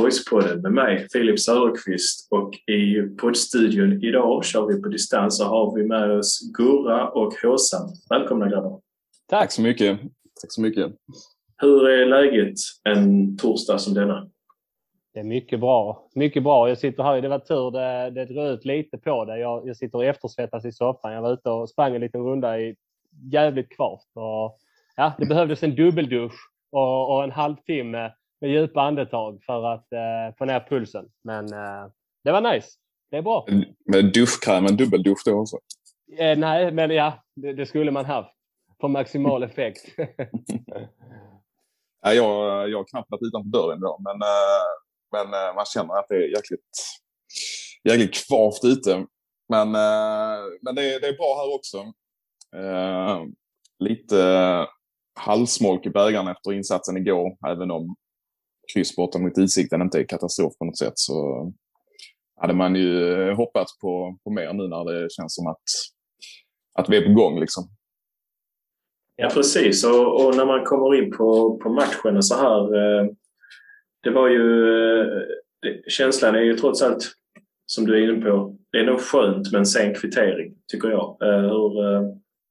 [0.00, 5.74] Boyspodden med mig Filip Söderqvist och i poddstudion idag kör vi på distans och har
[5.74, 7.88] vi med oss Gurra och Håsan.
[8.10, 8.80] Välkomna grabbar!
[9.28, 10.00] Tack så mycket!
[10.40, 10.92] Tack så mycket!
[11.56, 14.28] Hur är läget en torsdag som denna?
[15.14, 16.08] Det är mycket bra.
[16.14, 16.68] Mycket bra.
[16.68, 17.22] Jag sitter här.
[17.22, 19.38] Det var tur det, det drog ut lite på det.
[19.38, 21.12] Jag, jag sitter och eftersvettas i soffan.
[21.12, 22.76] Jag var ute och sprang en liten runda i
[23.32, 24.04] jävligt kvart.
[24.14, 24.58] Och,
[24.96, 30.36] ja, det behövdes en dubbeldusch och, och en halvtimme med djupa andetag för att eh,
[30.38, 31.08] få ner pulsen.
[31.24, 31.86] Men eh,
[32.24, 32.68] det var nice.
[33.10, 33.46] Det är bra.
[33.86, 35.58] Med duschkräm, en dubbeldusch då också?
[36.18, 38.30] Eh, nej, men ja, det, det, skulle man haft
[38.80, 39.80] för maximal effekt.
[42.02, 44.66] ja, jag, jag har knappt varit utanför dörren idag, men, eh,
[45.12, 46.78] men eh, man känner att det är jäkligt,
[47.84, 49.06] jäkligt kvavt ute.
[49.48, 51.92] Men, eh, men det, det är bra här också.
[53.78, 54.66] lite
[55.14, 57.96] halvsmolk i bägaren efter insatsen igår, även om
[58.74, 61.52] kryss borta mot Utsikten inte är katastrof på något sätt så
[62.40, 65.62] hade man ju hoppats på, på mer nu när det känns som att,
[66.74, 67.40] att vi är på gång.
[67.40, 67.68] Liksom.
[69.16, 69.84] Ja, precis.
[69.84, 72.74] Och, och när man kommer in på, på matchen och så här.
[72.74, 73.06] Eh,
[74.02, 74.70] det var ju...
[75.66, 77.04] Eh, känslan är ju trots allt,
[77.66, 81.16] som du är inne på, det är nog skönt med en sen kvittering, tycker jag.
[81.22, 82.02] Eh, hur,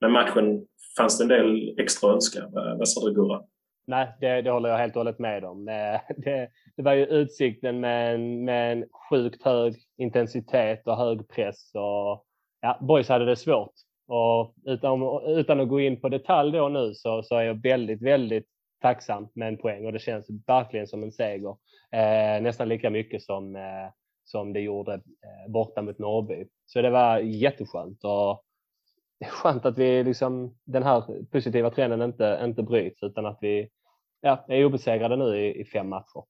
[0.02, 0.66] med matchen
[0.98, 2.40] fanns det en del extra önska.
[2.52, 3.42] Vad sa du, Gurra?
[3.90, 5.66] Nej, det, det, håller jag helt och hållet med om.
[5.66, 10.98] Det, eh, det, det var ju utsikten med en, med en sjukt hög intensitet och
[10.98, 11.72] hög press.
[11.74, 12.26] Och,
[12.62, 13.74] ja, boys hade det svårt.
[14.08, 18.02] Och utan, utan att gå in på detalj då nu så, så är jag väldigt,
[18.02, 18.46] väldigt
[18.82, 21.58] tacksam med en poäng och det känns verkligen som en seger.
[21.92, 23.92] Eh, nästan lika mycket som, eh,
[24.24, 26.46] som det gjorde eh, borta mot Norrby.
[26.66, 28.04] Så det var jätteskönt.
[28.04, 28.44] Och,
[29.20, 33.38] det är skönt att vi liksom, den här positiva trenden inte, inte bryts utan att
[33.42, 33.70] vi
[34.22, 36.24] ja, är obesegrade nu i, i fem matcher.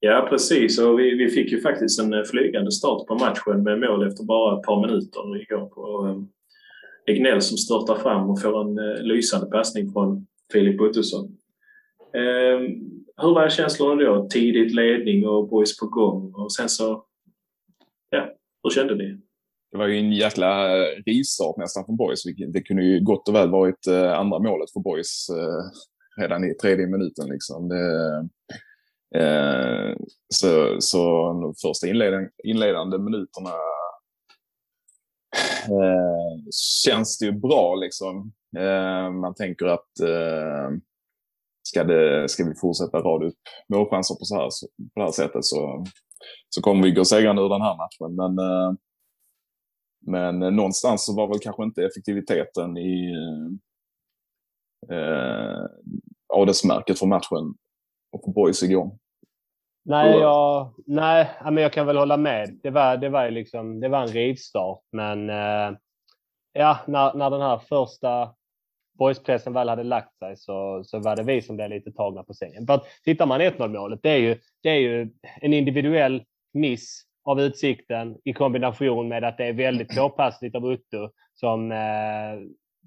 [0.00, 0.78] Ja, precis.
[0.78, 4.58] Och vi, vi fick ju faktiskt en flygande start på matchen med mål efter bara
[4.58, 6.26] ett par minuter igår på
[7.06, 11.24] Egnell som störtar fram och får en uh, lysande passning från Filip Ottosson.
[12.14, 14.28] Um, hur var känslorna då?
[14.28, 17.04] Tidigt ledning och boys på gång och sen så...
[18.10, 18.28] Ja,
[18.62, 19.20] hur kände ni?
[19.72, 22.22] Det var ju en jäkla rivstart nästan från Boys.
[22.52, 25.26] Det kunde ju gott och väl varit andra målet för Boys
[26.20, 27.28] redan i tredje minuten.
[27.28, 27.68] Liksom.
[27.68, 28.16] Det,
[29.20, 29.96] eh,
[30.34, 33.50] så, så de första inledande, inledande minuterna
[35.64, 36.50] eh,
[36.84, 37.74] känns det ju bra.
[37.74, 38.32] Liksom.
[38.58, 40.70] Eh, man tänker att eh,
[41.62, 43.38] ska, det, ska vi fortsätta rada upp
[43.68, 44.48] målchanser på, så här,
[44.94, 45.84] på det här sättet så,
[46.48, 48.16] så kommer vi gå segrande ur den här matchen.
[48.16, 48.72] Men, eh,
[50.06, 53.12] men någonstans så var väl kanske inte effektiviteten i
[54.90, 55.64] eh,
[56.34, 57.54] adelsmärket för matchen
[58.12, 58.90] och för Boys igår.
[59.84, 62.58] Nej, jag, nej, men jag kan väl hålla med.
[62.62, 65.76] Det var, det var, liksom, det var en rivstart, men eh,
[66.52, 68.34] ja, när, när den här första
[68.98, 72.34] boyspressen väl hade lagt sig så, så var det vi som blev lite tagna på
[72.34, 72.66] sängen.
[72.66, 75.10] För att, tittar man 1-0 målet, det är, ju, det är ju
[75.40, 81.10] en individuell miss av utsikten i kombination med att det är väldigt påpassligt av Utto
[81.34, 82.38] som eh,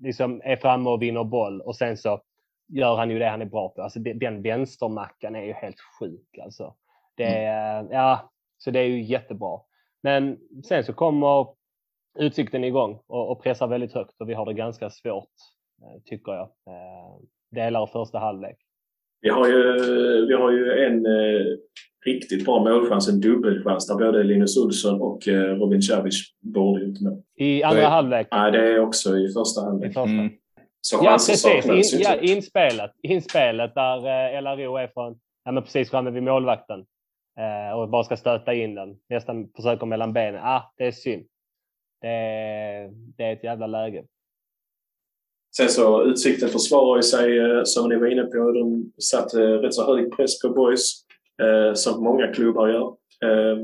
[0.01, 2.21] liksom är framme och vinner boll och sen så
[2.69, 3.81] gör han ju det han är bra på.
[3.81, 6.75] Alltså den vänstermackan är ju helt sjuk alltså.
[7.17, 7.91] Det är, mm.
[7.91, 9.59] ja, så det är ju jättebra.
[10.03, 11.47] Men sen så kommer
[12.19, 15.33] utsikten igång och, och pressar väldigt högt och vi har det ganska svårt,
[15.81, 16.43] eh, tycker jag.
[16.43, 17.19] Eh,
[17.51, 18.57] delar av första halvlek.
[19.21, 19.63] Vi har ju,
[20.25, 21.45] vi har ju en eh,
[22.05, 27.01] riktigt bra målchans, en dubbelchans där både Linus Olsson och eh, Robin Cavic borde gjort
[27.01, 27.23] mål.
[27.35, 28.27] I andra halvlek?
[28.31, 29.91] Nej, det är också i första halvlek.
[29.91, 30.09] I första.
[30.09, 30.29] Mm.
[30.81, 31.93] Så ja, precis.
[31.93, 36.85] In, ja, inspelet, inspelet där eh, LRO är från, ja, men precis framme vid målvakten
[37.39, 38.97] eh, och bara ska stöta in den.
[39.09, 40.41] Nästan försöker mellan benen.
[40.43, 41.25] Ah, det är synd.
[42.01, 44.03] Det är, det är ett jävla läge.
[45.57, 48.51] Sen så Utsikten försvarar sig eh, som ni var inne på.
[48.51, 50.93] De satte rätt så hög press på boys
[51.41, 52.87] eh, som många klubbar gör.
[53.23, 53.57] Eh,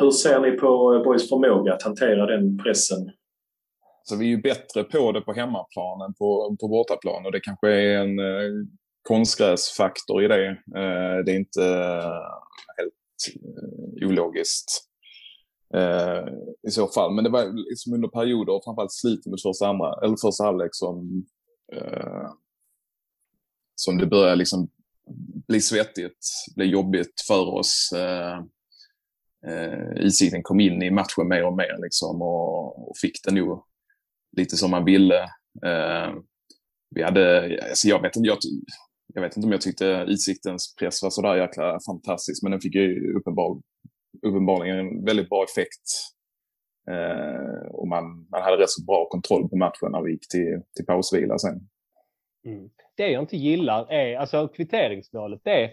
[0.00, 3.10] hur ser ni på boys förmåga att hantera den pressen
[4.08, 7.40] så vi är ju bättre på det på hemmaplan än på, på bortaplan och det
[7.40, 8.66] kanske är en eh,
[9.02, 10.48] konstgräsfaktor i det.
[10.48, 12.22] Eh, det är inte eh,
[12.76, 12.94] helt
[14.02, 14.84] eh, ologiskt
[15.74, 16.24] eh,
[16.68, 17.14] i så fall.
[17.14, 21.26] Men det var liksom under perioder, framförallt slutet mot första, andra, eller första halvlek som,
[21.72, 22.30] eh,
[23.74, 24.68] som det började liksom
[25.48, 26.26] bli svettigt,
[26.56, 27.92] bli jobbigt för oss.
[27.92, 28.38] Eh,
[29.46, 33.67] eh, Utsikten kom in i matchen mer och mer liksom, och, och fick det nog
[34.36, 35.22] lite som man ville.
[35.66, 36.14] Eh,
[36.94, 38.38] vi hade, alltså jag, vet inte, jag,
[39.14, 42.74] jag vet inte om jag tyckte Utsiktens press var sådär jäkla fantastisk, men den fick
[42.74, 43.60] ju uppenbar,
[44.26, 45.86] uppenbarligen en väldigt bra effekt.
[46.90, 50.62] Eh, och man, man hade rätt så bra kontroll på matchen när vi gick till,
[50.76, 51.60] till pausvila sen.
[52.46, 52.70] Mm.
[52.96, 55.70] Det jag inte gillar är, alltså kvitteringsmålet, det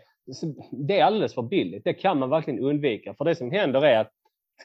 [0.71, 1.83] det är alldeles för billigt.
[1.83, 3.13] Det kan man verkligen undvika.
[3.13, 4.11] För det som händer är att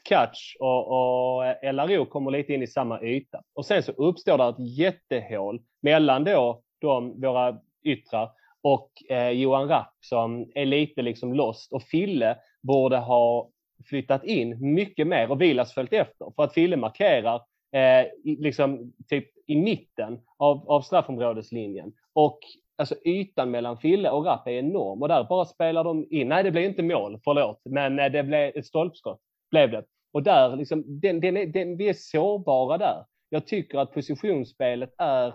[0.03, 1.43] Catch och, och
[1.73, 3.41] LRO kommer lite in i samma yta.
[3.53, 8.29] Och sen så uppstår det ett jättehål mellan då de, våra yttrar
[8.61, 11.73] och eh, Johan Rapp som är lite liksom lost.
[11.73, 13.49] Och Fille borde ha
[13.89, 16.33] flyttat in mycket mer och Vilas följt efter.
[16.35, 17.35] För att Fille markerar
[17.71, 21.93] eh, liksom typ i mitten av, av straffområdeslinjen.
[22.13, 22.39] Och
[22.77, 26.27] alltså ytan mellan Fille och Rapp är enorm och där bara spelar de in.
[26.27, 29.21] Nej, det blev inte mål, förlåt, men eh, det blev ett stolpskott
[29.51, 29.83] blev det.
[30.13, 33.05] Och där, liksom, den, den är, den, vi är sårbara där.
[33.29, 35.33] Jag tycker att positionsspelet är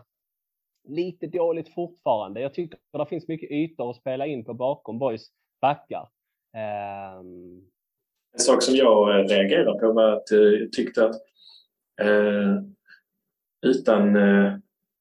[0.89, 2.41] lite dåligt fortfarande.
[2.41, 5.27] Jag tycker att det finns mycket ytor att spela in på bakom boys
[5.61, 6.09] backar.
[7.21, 7.63] Um...
[8.33, 11.17] En sak som jag eh, reagerade på var att eh, jag tyckte att
[12.01, 12.63] eh,
[13.67, 14.55] utan eh,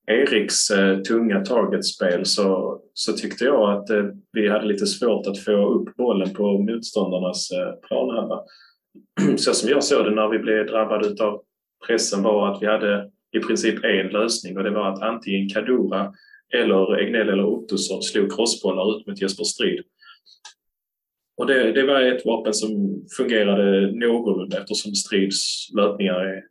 [0.08, 5.40] Eriks eh, tunga targetspel så, så tyckte jag att eh, vi hade lite svårt att
[5.40, 8.44] få upp bollen på motståndarnas eh, planhalva.
[9.38, 11.42] Så som jag såg det när vi blev drabbade av
[11.88, 16.14] pressen var att vi hade i princip en lösning och det var att antingen Kadura
[16.54, 19.84] eller Egnell eller Ottosson slog crossbollar ut mot Jesper Strid.
[21.38, 26.44] Och det, det var ett vapen som fungerade någorlunda eftersom Strids löpningar är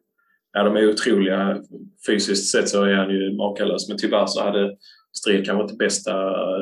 [0.53, 1.63] ja, de är otroliga.
[2.07, 4.77] Fysiskt sett så är han ju makalös men tyvärr så hade
[5.13, 6.13] Strid kanske inte bästa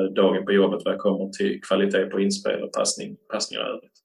[0.07, 4.02] dagen på jobbet vad kommer till kvalitet på inspel och passning, passningar i övrigt.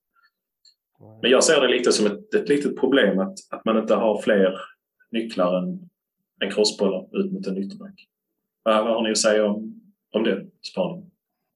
[1.23, 4.23] Men jag ser det lite som ett, ett litet problem att, att man inte har
[4.23, 4.55] fler
[5.11, 5.89] nycklar än,
[6.43, 7.95] än crossbollar ut mot en ytterback.
[8.62, 9.81] Vad, vad har ni att säga om,
[10.15, 11.11] om det spaningen?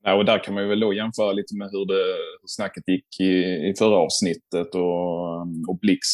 [0.04, 2.04] Ja, och där kan man ju väl då jämföra lite med hur, det,
[2.40, 3.32] hur snacket gick i,
[3.68, 6.06] i förra avsnittet och, och Blix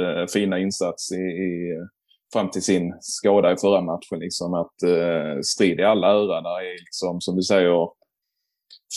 [0.00, 1.78] eh, fina insats i, i,
[2.32, 4.18] fram till sin skada i förra matchen.
[4.18, 7.88] Liksom, att eh, strid i all ära, där är liksom, som du säger,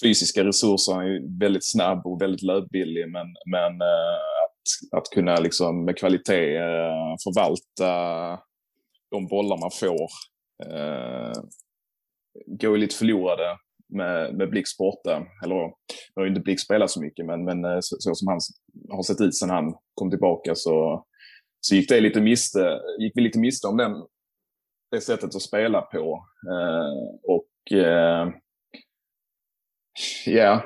[0.03, 0.93] fysiska resurser.
[0.93, 5.97] Han är väldigt snabb och väldigt löpbillig men, men eh, att, att kunna liksom, med
[5.97, 7.91] kvalitet eh, förvalta
[9.11, 10.09] de bollar man får
[10.65, 11.33] eh,
[12.47, 13.57] går ju lite förlorade
[13.89, 15.25] med, med Blix borta.
[15.43, 15.71] Eller nu
[16.15, 18.39] har ju inte Blix spelat så mycket, men, men så, så, som han
[18.89, 21.05] har sett ut sedan han kom tillbaka så,
[21.59, 23.91] så gick, det lite miste, gick vi lite miste om den,
[24.91, 26.25] det sättet att spela på.
[26.51, 28.29] Eh, och eh,
[30.25, 30.63] ja,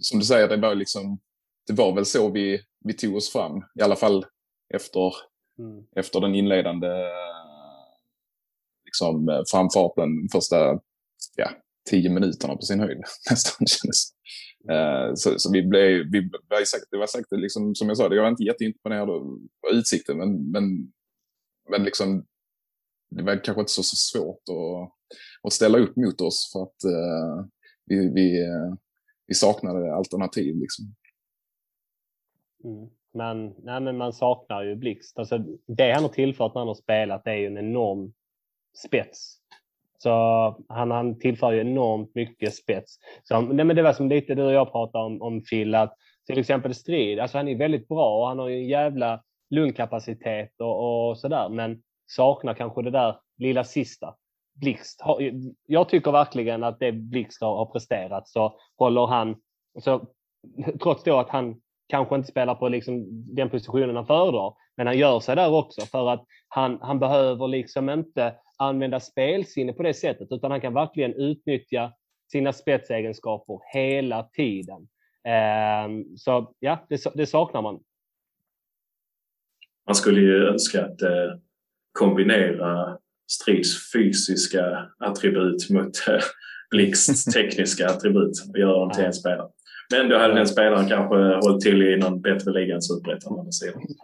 [0.00, 1.20] som du säger, det var, liksom,
[1.66, 3.64] det var väl så vi, vi tog oss fram.
[3.80, 4.26] I alla fall
[4.74, 5.14] efter,
[5.58, 5.84] mm.
[5.96, 6.88] efter den inledande
[8.84, 10.80] liksom, framfarten första
[11.36, 11.50] ja,
[11.90, 12.98] tio minuterna på sin höjd
[13.30, 14.12] nästan kändes.
[14.70, 16.30] Uh, så, så vi blev, vi
[16.66, 19.38] sagt, det var sagt liksom, som jag sa, jag var inte jätteimponerad av
[19.72, 20.92] utsikten, men, men,
[21.70, 22.26] men liksom,
[23.10, 24.92] det var kanske inte så, så svårt att,
[25.46, 27.46] att ställa upp mot oss för att uh,
[27.90, 28.46] vi, vi,
[29.26, 30.56] vi saknade alternativ.
[30.56, 30.84] Liksom.
[32.64, 32.90] Mm.
[33.12, 35.18] Men, nej, men man saknar ju Blixt.
[35.18, 38.12] Alltså, det han har tillfört när han har spelat är ju en enorm
[38.86, 39.40] spets
[40.02, 40.10] så
[40.68, 42.98] han, han tillför ju enormt mycket spets.
[43.22, 45.94] Så, nej, men det var som lite du och jag pratade om, om Phil, att
[46.26, 50.60] till exempel Strid, alltså han är väldigt bra och han har ju en jävla lungkapacitet
[50.60, 54.14] och, och sådär, men saknar kanske det där lilla sista.
[54.60, 55.00] Blixt,
[55.66, 59.36] jag tycker verkligen att det Blixt har, har presterat så håller han,
[59.78, 60.06] så,
[60.82, 64.98] trots då att han kanske inte spelar på liksom den positionen han föredrar, men han
[64.98, 69.94] gör sig där också för att han, han behöver liksom inte använda spelsinne på det
[69.94, 71.92] sättet, utan han kan verkligen utnyttja
[72.32, 74.88] sina spetsegenskaper hela tiden.
[75.24, 77.80] Ehm, så ja, det, det saknar man.
[79.86, 81.38] Man skulle ju önska att eh,
[81.92, 82.98] kombinera
[83.30, 86.22] Strids fysiska attribut mot eh,
[86.70, 89.48] Blixts tekniska attribut och göra dem till en spelare.
[89.92, 93.48] Men då hade den spelaren kanske hållit till i någon bättre liga än Superettan.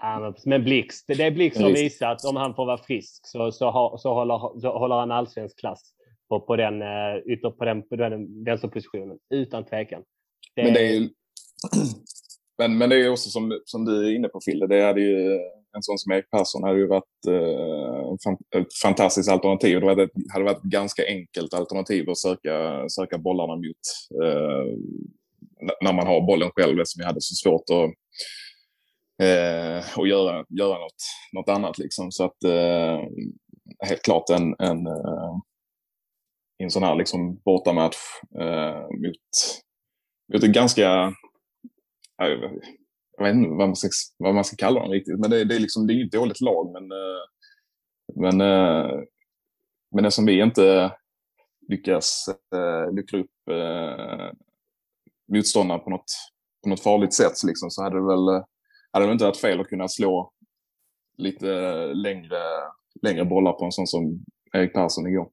[0.02, 3.52] Ja, men Blix, det är Blix som visar att om han får vara frisk så,
[3.52, 5.80] så, så, håller, så håller han allsvensk klass
[6.28, 9.18] på, på den, uh, ytter, på den, på den vänsterpositionen.
[9.34, 10.02] Utan tvekan.
[10.54, 10.62] Det...
[10.64, 11.08] Men, det är ju,
[12.58, 15.38] men, men det är också som, som du är inne på Fille, det hade ju
[15.76, 19.80] en sån som Erik Persson hade ju varit eh, ett fantastiskt alternativ.
[19.80, 23.84] Det hade varit ett ganska enkelt alternativ att söka, söka bollarna mot.
[24.22, 24.78] eh,
[25.80, 27.90] när man har bollen själv eftersom vi hade så svårt att,
[29.26, 31.02] eh, att göra, göra något,
[31.32, 31.78] något annat.
[31.78, 32.12] Liksom.
[32.12, 33.00] Så att eh,
[33.88, 35.36] helt klart en, en, eh,
[36.58, 37.96] en sån här liksom bortamatch
[38.40, 39.62] eh, mot,
[40.32, 41.14] mot en ganska
[43.16, 45.56] jag vet inte vad man ska, vad man ska kalla dem riktigt, men det, det
[45.56, 46.72] är liksom, det är inget dåligt lag.
[46.72, 47.22] Men, eh,
[48.14, 49.00] men, eh,
[49.94, 50.92] men eftersom vi inte
[51.68, 53.30] lyckas äh, luckra upp
[55.32, 56.12] motståndaren på något,
[56.62, 58.44] på något farligt sätt så, liksom, så hade det väl
[58.92, 60.32] hade det inte varit fel att kunna slå
[61.16, 61.46] lite
[61.94, 62.38] längre,
[63.02, 65.30] längre bollar på en sån som Erik Persson igår.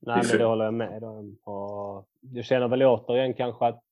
[0.00, 1.38] Nej, men det håller jag med om.
[1.44, 3.82] Och jag känner väl återigen kanske att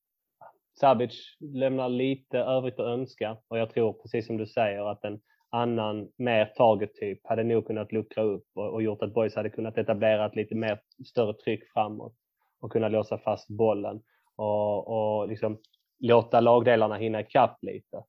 [0.81, 5.21] Sabic lämnar lite övrigt att önska och jag tror precis som du säger att en
[5.51, 9.79] annan mer target-typ hade nog kunnat luckra upp och, och gjort att Boys hade kunnat
[9.79, 12.15] etablera ett lite mer större tryck framåt
[12.61, 14.01] och kunna låsa fast bollen
[14.37, 15.59] och, och liksom
[16.01, 18.03] låta lagdelarna hinna ikapp lite.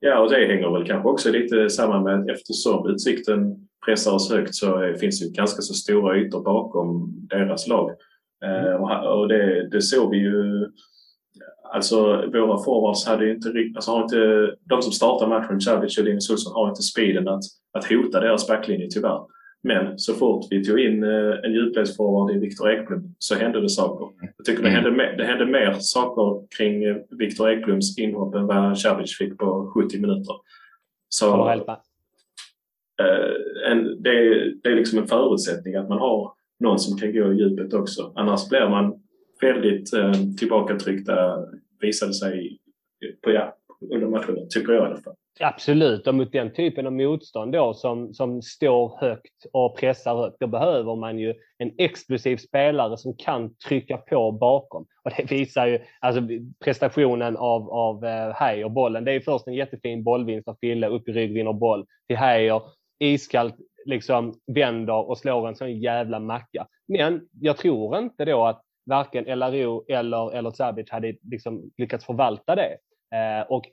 [0.00, 4.32] Ja, och det hänger väl kanske också lite samman med att eftersom Utsikten pressar oss
[4.32, 7.90] högt så finns det ganska så stora ytor bakom deras lag.
[8.44, 8.82] Mm.
[8.82, 10.66] Och det, det såg vi ju
[11.74, 11.96] Alltså
[12.32, 16.30] våra forwards hade inte riktigt, alltså har inte, de som startar matchen, Savic och Linus
[16.30, 17.42] Olsson, har inte speeden att,
[17.72, 19.20] att hota deras backlinje tyvärr.
[19.62, 23.68] Men så fort vi tog in eh, en djupledsforward i Viktor Ekblom så hände det
[23.68, 24.26] saker.
[24.36, 24.84] Jag tycker det mm.
[24.84, 29.72] hände, det hände mer saker kring eh, Viktor Ekbloms inhopp än vad Savic fick på
[29.74, 30.34] 70 minuter.
[31.08, 31.60] Så, eh,
[33.70, 37.32] en, det, är, det är liksom en förutsättning att man har någon som kan gå
[37.32, 38.12] i djupet också.
[38.14, 38.94] Annars blir man
[39.40, 41.46] väldigt eh, tillbakatryckta
[41.80, 42.58] visade sig
[43.24, 43.56] på, ja,
[43.94, 45.14] under matcherna, tycker jag i alla fall.
[45.40, 50.36] Absolut, och mot den typen av motstånd då som, som står högt och pressar högt,
[50.40, 54.86] då behöver man ju en explosiv spelare som kan trycka på bakom.
[55.04, 56.22] Och det visar ju alltså,
[56.64, 59.04] prestationen av, av eh, Heijer, bollen.
[59.04, 62.62] Det är först en jättefin bollvinst av Fille, upp i rygg, vinner boll till Heijer.
[62.98, 66.66] Iskallt liksom vänder och slår en sån jävla macka.
[66.88, 72.54] Men jag tror inte då att varken LRO eller, eller Sabic hade liksom lyckats förvalta
[72.54, 72.78] det.
[73.16, 73.66] Eh, och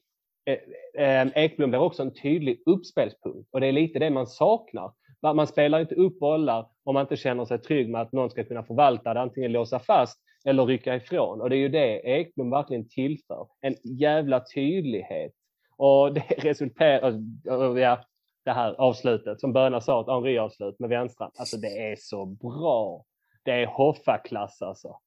[0.45, 4.91] eh, eh, Ekblom blir också en tydlig uppspelspunkt och det är lite det man saknar.
[5.21, 8.43] Man spelar inte upp bollar om man inte känner sig trygg med att någon ska
[8.43, 11.41] kunna förvalta det, antingen låsa fast eller rycka ifrån.
[11.41, 13.47] Och det är ju det Ekblom verkligen tillför.
[13.61, 15.31] En jävla tydlighet.
[15.77, 18.03] Och det resulterar, alltså, ja,
[18.45, 21.31] det här avslutet som Böna sa, ett Henri-avslut med vänstran.
[21.39, 23.05] Alltså det är så bra.
[23.43, 24.99] Det är Hoffa-klass alltså.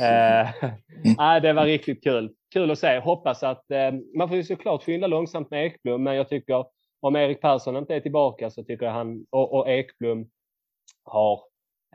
[0.00, 0.64] Eh,
[1.36, 2.34] äh, det var riktigt kul.
[2.52, 2.98] Kul att se.
[2.98, 6.66] Hoppas att eh, man får ju såklart skynda långsamt med Ekblom, men jag tycker
[7.00, 10.30] om Erik Persson inte är tillbaka så tycker jag han och, och Ekblom
[11.04, 11.40] har,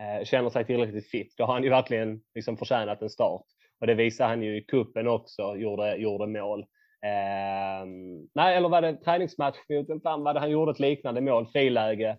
[0.02, 1.34] eh, känner sig tillräckligt fit.
[1.38, 3.46] Då har han ju verkligen liksom förtjänat en start
[3.80, 6.60] och det visar han ju i kuppen också, gjorde, gjorde mål.
[7.06, 7.86] Eh,
[8.34, 11.48] nej, eller var det träningsmatch mot, vem fan var det han gjorde ett liknande mål,
[11.48, 12.18] friläge?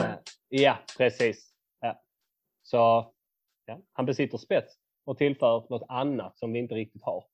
[0.00, 0.14] Eh,
[0.48, 1.52] ja, precis.
[1.80, 2.00] Ja.
[2.62, 3.12] Så
[3.66, 7.24] ja, han besitter spets och tillför något annat som vi inte riktigt har.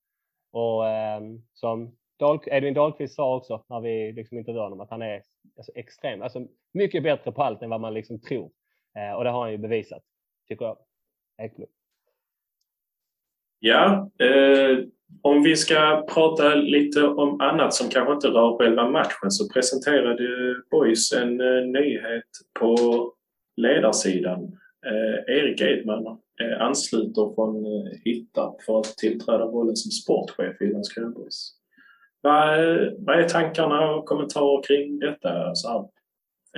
[0.53, 1.21] Och eh,
[1.53, 5.23] som Dahl, Edvin Dahlqvist sa också när vi liksom intervjuade honom att han är
[5.57, 8.51] alltså, extrem, alltså mycket bättre på allt än vad man liksom tror.
[8.97, 10.03] Eh, och det har han ju bevisat,
[10.49, 10.79] tycker jag.
[11.43, 11.71] Eklund.
[13.61, 14.79] Ja, eh,
[15.23, 20.55] om vi ska prata lite om annat som kanske inte rör själva matchen så presenterade
[20.71, 22.25] Boys en eh, nyhet
[22.61, 22.77] på
[23.57, 24.59] ledarsidan.
[24.87, 30.73] Eh, Erik Edman Eh, ansluter från eh, Hittarp för att tillträda rollen som sportchef i
[30.73, 31.55] Landskrona BoIS.
[32.21, 32.59] Vad,
[32.99, 35.89] vad är tankarna och kommentarer kring detta så här,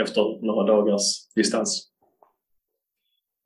[0.02, 1.86] efter några dagars distans?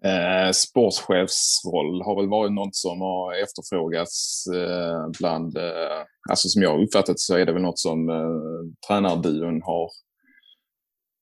[0.05, 6.83] Eh, sportchefsroll har väl varit något som har efterfrågats eh, bland, eh, alltså som jag
[6.83, 9.91] uppfattat så är det väl något som eh, tränarduon har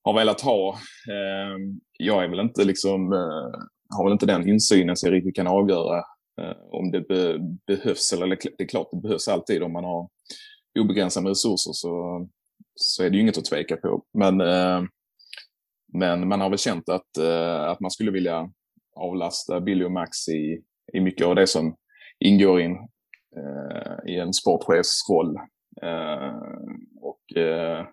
[0.05, 0.69] har velat ha.
[1.09, 1.59] Eh,
[1.99, 3.13] jag är väl inte liksom,
[3.97, 5.99] har väl inte den insynen så jag riktigt kan avgöra
[6.41, 8.13] eh, om det be behövs.
[8.13, 10.09] Eller det är klart det behövs alltid om man har
[10.79, 12.27] obegränsade resurser så,
[12.75, 14.05] så är det ju inget att tveka på.
[14.15, 14.83] Men, eh,
[15.93, 18.51] men man har väl känt att, eh, att man skulle vilja
[18.97, 21.77] avlasta Billy och Max i, i mycket av det som
[22.19, 22.73] ingår in
[23.37, 25.37] eh, i en sportchefsroll.
[25.83, 26.37] Eh,
[27.01, 27.87] och Eh,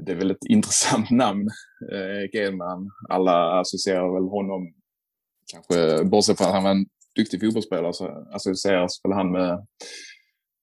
[0.00, 1.48] det är väl ett intressant namn,
[1.92, 2.90] eh, Gelman.
[3.08, 4.74] Alla associerar väl honom,
[5.52, 9.66] kanske bortsett från att han var en duktig fotbollsspelare, så associeras väl han med,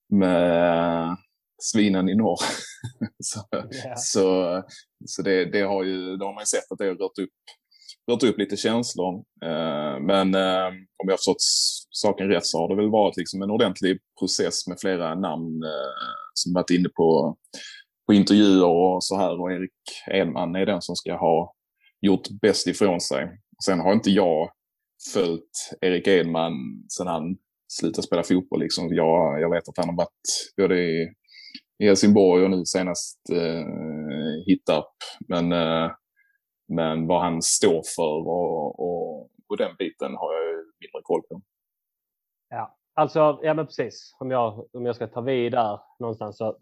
[0.09, 1.17] med
[1.61, 2.39] svinen i norr.
[3.23, 3.95] så yeah.
[3.97, 4.63] så,
[5.05, 7.29] så det, det, har ju, då har man ju sett att det har rört upp
[8.11, 9.15] rört upp lite känslor.
[9.45, 10.67] Eh, men eh,
[10.97, 11.41] om jag har förstått
[11.89, 16.13] saken rätt så har det väl varit liksom en ordentlig process med flera namn eh,
[16.33, 17.37] som varit inne på,
[18.05, 19.41] på intervjuer och så här.
[19.41, 19.71] Och Erik
[20.11, 21.53] Edman är den som ska ha
[22.01, 23.39] gjort bäst ifrån sig.
[23.65, 24.49] Sen har inte jag
[25.13, 26.53] följt Erik Edman
[26.89, 28.59] sedan han slutade spela fotboll.
[28.59, 28.95] Liksom.
[28.95, 31.13] Jag, jag vet att han har varit både i,
[31.79, 33.65] i Helsingborg och nu senast eh,
[34.47, 34.93] Hittarp.
[35.27, 35.91] Men eh,
[36.67, 41.41] men vad han står för och, och, och den biten har jag mindre koll på.
[42.49, 44.15] Ja, alltså, ja men precis.
[44.19, 46.57] Om jag, om jag ska ta vid där någonstans så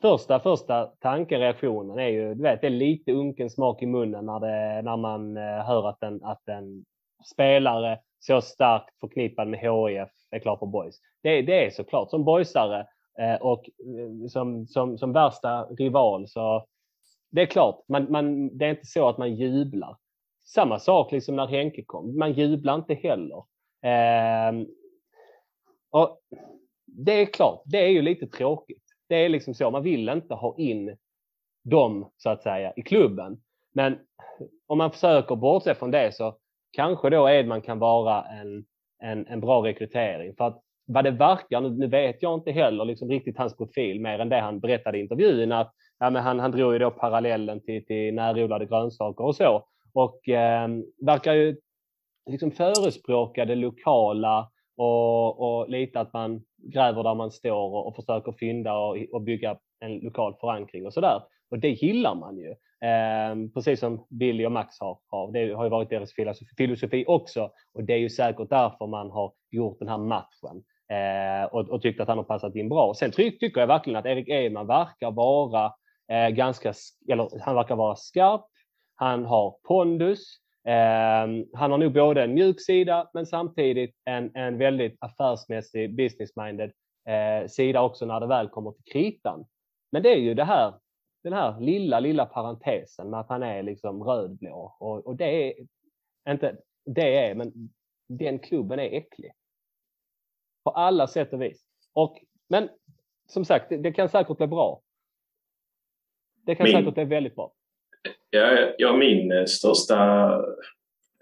[0.00, 4.40] första, första tankereaktionen är ju, du vet, det är lite unken smak i munnen när,
[4.40, 6.84] det, när man eh, hör att en, att en
[7.32, 10.96] spelare så starkt förknippad med HIF är klar för boys.
[11.22, 12.86] Det, det är såklart som boysare
[13.18, 16.66] eh, och eh, som, som, som värsta rival så
[17.30, 19.96] det är klart, man, man, det är inte så att man jublar.
[20.44, 22.18] Samma sak liksom när Henke kom.
[22.18, 23.44] Man jublar inte heller.
[23.82, 24.66] Eh,
[25.90, 26.20] och
[26.86, 28.79] det är klart, det är ju lite tråkigt.
[29.10, 30.96] Det är liksom så, man vill inte ha in
[31.64, 33.40] dem så att säga i klubben.
[33.74, 33.98] Men
[34.66, 36.36] om man försöker bortse från det så
[36.72, 38.64] kanske då Edman kan vara en,
[39.02, 40.34] en, en bra rekrytering.
[40.36, 44.18] För att vad det verkar, nu, vet jag inte heller liksom riktigt hans profil mer
[44.18, 47.60] än det han berättade i intervjun, att ja, men han, han drog ju då parallellen
[47.60, 49.64] till, till närodlade grönsaker och så.
[49.94, 50.68] Och eh,
[51.06, 51.56] verkar ju
[52.30, 57.96] liksom förespråka det lokala och, och lite att man gräver där man står och, och
[57.96, 61.22] försöker fynda och, och bygga en lokal förankring och sådär.
[61.50, 62.50] Och det gillar man ju.
[62.88, 65.32] Eh, precis som Billy och Max har, har.
[65.32, 67.50] Det har ju varit deras filosofi, filosofi också.
[67.74, 70.62] Och det är ju säkert därför man har gjort den här matchen.
[70.88, 72.94] Eh, och, och tyckt att han har passat in bra.
[72.94, 75.72] Sen tycker jag verkligen att Erik Eman verkar vara
[76.12, 76.72] eh, ganska,
[77.08, 78.46] eller han verkar vara skarp.
[78.94, 80.36] Han har pondus.
[80.64, 86.72] Eh, han har nog både en mjuk sida men samtidigt en, en väldigt affärsmässig business-minded
[87.08, 89.44] eh, sida också när det väl kommer till kritan.
[89.92, 90.74] Men det är ju det här,
[91.22, 95.54] den här lilla, lilla parentesen med att han är liksom rödblå och, och det är
[96.28, 97.52] inte det är, men
[98.08, 99.32] den klubben är äcklig.
[100.64, 101.64] På alla sätt och vis.
[101.92, 102.68] Och, men
[103.26, 104.82] som sagt, det, det kan säkert bli bra.
[106.34, 107.52] Det kan min, säkert bli väldigt bra.
[108.30, 110.26] Ja, ja, min eh, största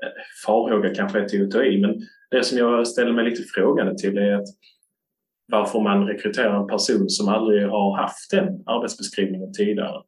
[0.02, 3.42] eh, farhåga kanske är till att ta i, men det som jag ställer mig lite
[3.42, 4.48] frågande till är att
[5.52, 10.02] varför man rekryterar en person som aldrig har haft den arbetsbeskrivningen tidigare.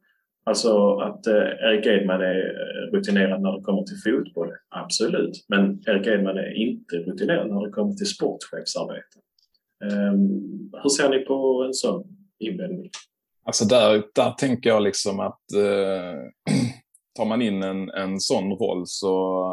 [0.44, 5.44] Alltså att eh, Erik Edman är eh, rutinerad när det kommer till fotboll, absolut.
[5.48, 9.18] Men Erik Edman är inte rutinerad när det kommer till sportchefsarbete.
[9.84, 12.04] Um, hur ser ni på en sån
[12.38, 12.90] invändning?
[13.44, 16.54] Alltså där, där tänker jag liksom att eh,
[17.16, 19.44] tar man in en, en sån roll så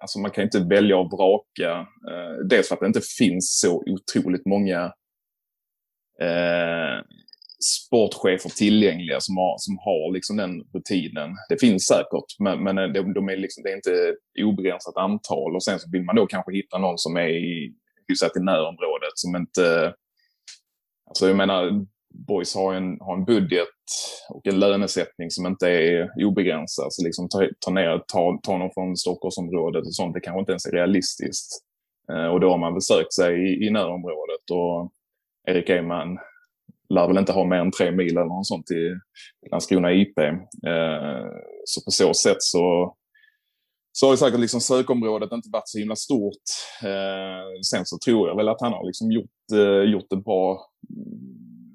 [0.00, 1.70] alltså man kan inte välja och vraka.
[2.10, 4.84] Eh, dels för att det inte finns så otroligt många
[6.20, 7.04] eh,
[7.64, 11.30] sportchefer tillgängliga som har, som har liksom den rutinen.
[11.48, 15.54] Det finns säkert, men, men eh, de, de är liksom, det är inte obegränsat antal.
[15.54, 17.74] Och sen så vill man då kanske hitta någon som är i,
[18.08, 19.94] hyfsat i närområdet som inte...
[21.08, 23.68] Alltså jag menar, Boys har en, har en budget
[24.28, 26.92] och en lönesättning som inte är obegränsad.
[26.92, 30.52] Så liksom ta, ta ner, ta, ta någon från Stockholmsområdet och sånt, det kanske inte
[30.52, 31.62] ens är realistiskt.
[32.12, 34.92] Eh, och då har man besökt sig i, i närområdet och
[35.48, 36.18] Erik Eman
[36.88, 39.00] lär väl inte ha mer än tre mil eller något sånt till
[39.50, 40.18] Landskrona IP.
[40.18, 41.26] Eh,
[41.64, 42.96] så på så sätt så
[43.98, 46.42] så har ju säkert liksom sökområdet inte varit så himla stort.
[46.82, 50.66] Eh, sen så tror jag väl att han har liksom gjort, eh, gjort det bra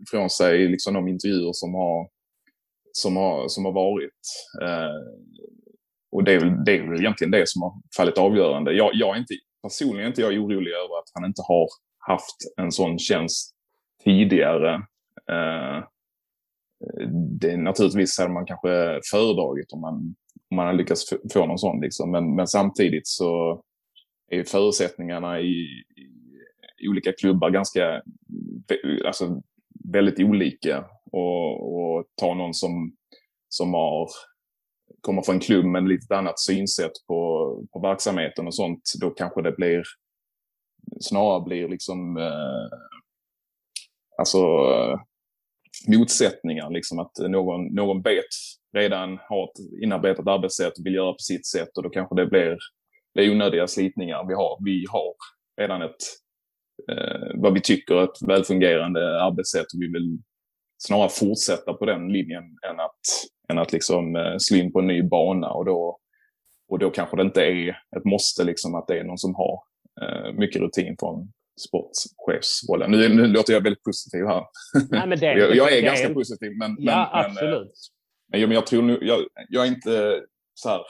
[0.09, 2.07] från sig liksom de intervjuer som har,
[2.91, 4.21] som har, som har varit.
[4.61, 5.31] Eh,
[6.11, 8.73] och det är, väl, det är väl egentligen det som har fallit avgörande.
[8.73, 9.33] Jag, jag är inte,
[9.63, 13.55] personligen är inte jag orolig över att han inte har haft en sån tjänst
[14.03, 14.73] tidigare.
[15.31, 15.83] Eh,
[17.39, 19.95] det, naturligtvis hade man kanske föredragit om man,
[20.49, 21.81] om man hade lyckats få någon sån.
[21.81, 22.11] Liksom.
[22.11, 23.61] Men, men samtidigt så
[24.31, 26.07] är förutsättningarna i, i,
[26.77, 28.01] i olika klubbar ganska
[29.05, 29.41] alltså,
[29.93, 30.85] väldigt olika.
[31.11, 32.95] Och, och ta någon som,
[33.49, 34.09] som har,
[35.01, 39.41] kommer från en klubb med lite annat synsätt på, på verksamheten och sånt, då kanske
[39.41, 39.83] det blir
[40.99, 42.77] snarare blir liksom eh,
[44.17, 44.99] alltså eh,
[45.87, 46.69] motsättningar.
[46.69, 48.33] Liksom att någon, någon vet
[48.77, 52.25] redan har ett inarbetat arbetssätt och vill göra på sitt sätt och då kanske det
[52.25, 52.57] blir,
[53.13, 54.27] blir onödiga slitningar.
[54.27, 55.13] Vi har, vi har
[55.61, 56.03] redan ett
[57.35, 59.73] vad vi tycker ett välfungerande arbetssätt.
[59.73, 60.19] Och vi vill
[60.77, 62.99] snarare fortsätta på den linjen än att,
[63.49, 65.49] än att liksom, eh, slå in på en ny bana.
[65.49, 65.99] Och då,
[66.67, 69.59] och då kanske det inte är ett måste liksom att det är någon som har
[70.01, 72.91] eh, mycket rutin från sportchefsrollen.
[72.91, 74.43] Nu, nu låter jag väldigt positiv här.
[74.89, 76.51] Nej, men det, jag, jag är det, ganska det, positiv.
[76.57, 77.71] Men, ja, men, absolut.
[78.31, 80.21] Men, men jag tror nu, jag, jag är inte
[80.53, 80.81] så här.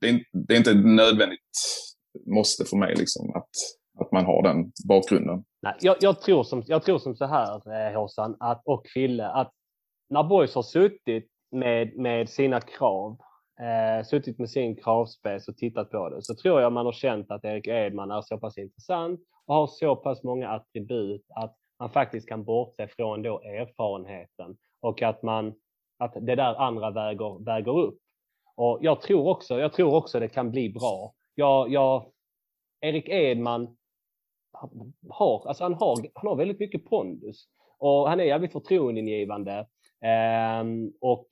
[0.00, 1.40] Det är, det är inte nödvändigt
[2.26, 3.50] måste för mig liksom att,
[4.00, 5.44] att man har den bakgrunden.
[5.62, 9.28] Nej, jag, jag, tror som, jag tror som så här, eh, Håsan, att, och Fille,
[9.28, 9.52] att
[10.08, 13.18] när Boys har suttit med, med sina krav,
[13.60, 17.30] eh, suttit med sin kravspec och tittat på det, så tror jag man har känt
[17.30, 21.90] att Erik Edman är så pass intressant och har så pass många attribut att man
[21.90, 25.54] faktiskt kan bortse från då erfarenheten och att man
[25.98, 27.98] att det där andra väger, väger upp.
[28.56, 31.14] Och jag tror också, jag tror också det kan bli bra.
[31.34, 32.10] Jag, jag,
[32.80, 33.76] Erik Edman
[35.10, 37.46] har, alltså han har, han har väldigt mycket pondus
[37.78, 39.66] och han är jävligt förtroendeingivande
[40.04, 40.64] eh,
[41.00, 41.28] och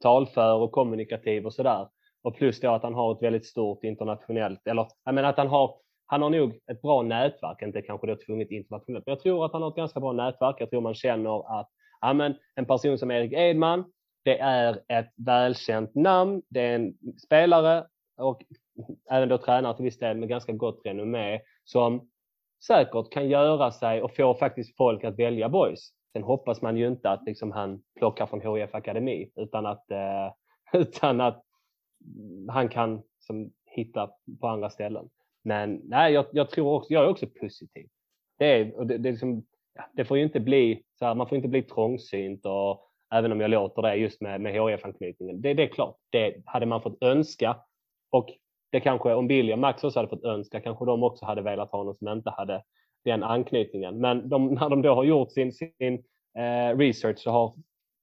[0.00, 1.88] talför och kommunikativ och sådär.
[2.22, 5.48] Och plus då att han har ett väldigt stort internationellt, eller jag menar att han
[5.48, 5.74] har,
[6.06, 9.52] han har nog ett bra nätverk, inte kanske då tvunget internationellt, men jag tror att
[9.52, 10.56] han har ett ganska bra nätverk.
[10.58, 13.84] Jag tror man känner att ja, men en person som Erik Edman,
[14.24, 16.94] det är ett välkänt namn, det är en
[17.26, 18.42] spelare och
[19.10, 22.08] även då tränare till viss del med ganska gott renommé som
[22.66, 25.90] säkert kan göra sig och få faktiskt folk att välja boys.
[26.12, 30.32] Sen hoppas man ju inte att liksom han plockar från HIF Akademi utan att, eh,
[30.80, 31.44] utan att
[32.48, 35.08] han kan som, hitta på andra ställen.
[35.42, 37.88] Men nej, jag, jag tror också, jag är också positiv.
[38.38, 39.44] Det, är, det, det, är liksom,
[39.92, 43.40] det får ju inte bli så här, man får inte bli trångsynt och även om
[43.40, 45.40] jag låter det just med, med HIF-anknytningen.
[45.40, 47.56] Det, det är klart, det hade man fått önska
[48.10, 48.30] och
[48.74, 51.70] det kanske om Billy och Max också hade fått önska, kanske de också hade velat
[51.70, 52.62] ha någon som inte hade
[53.04, 54.00] den anknytningen.
[54.00, 55.94] Men de, när de då har gjort sin, sin
[56.38, 57.54] eh, research så har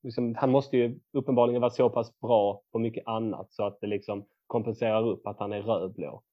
[0.04, 3.88] liksom, han måste ju uppenbarligen vara så pass bra på mycket annat så att det
[3.88, 6.24] liksom kompenserar upp att han är rödblå.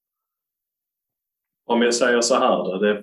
[1.66, 3.03] Om jag säger så här då, det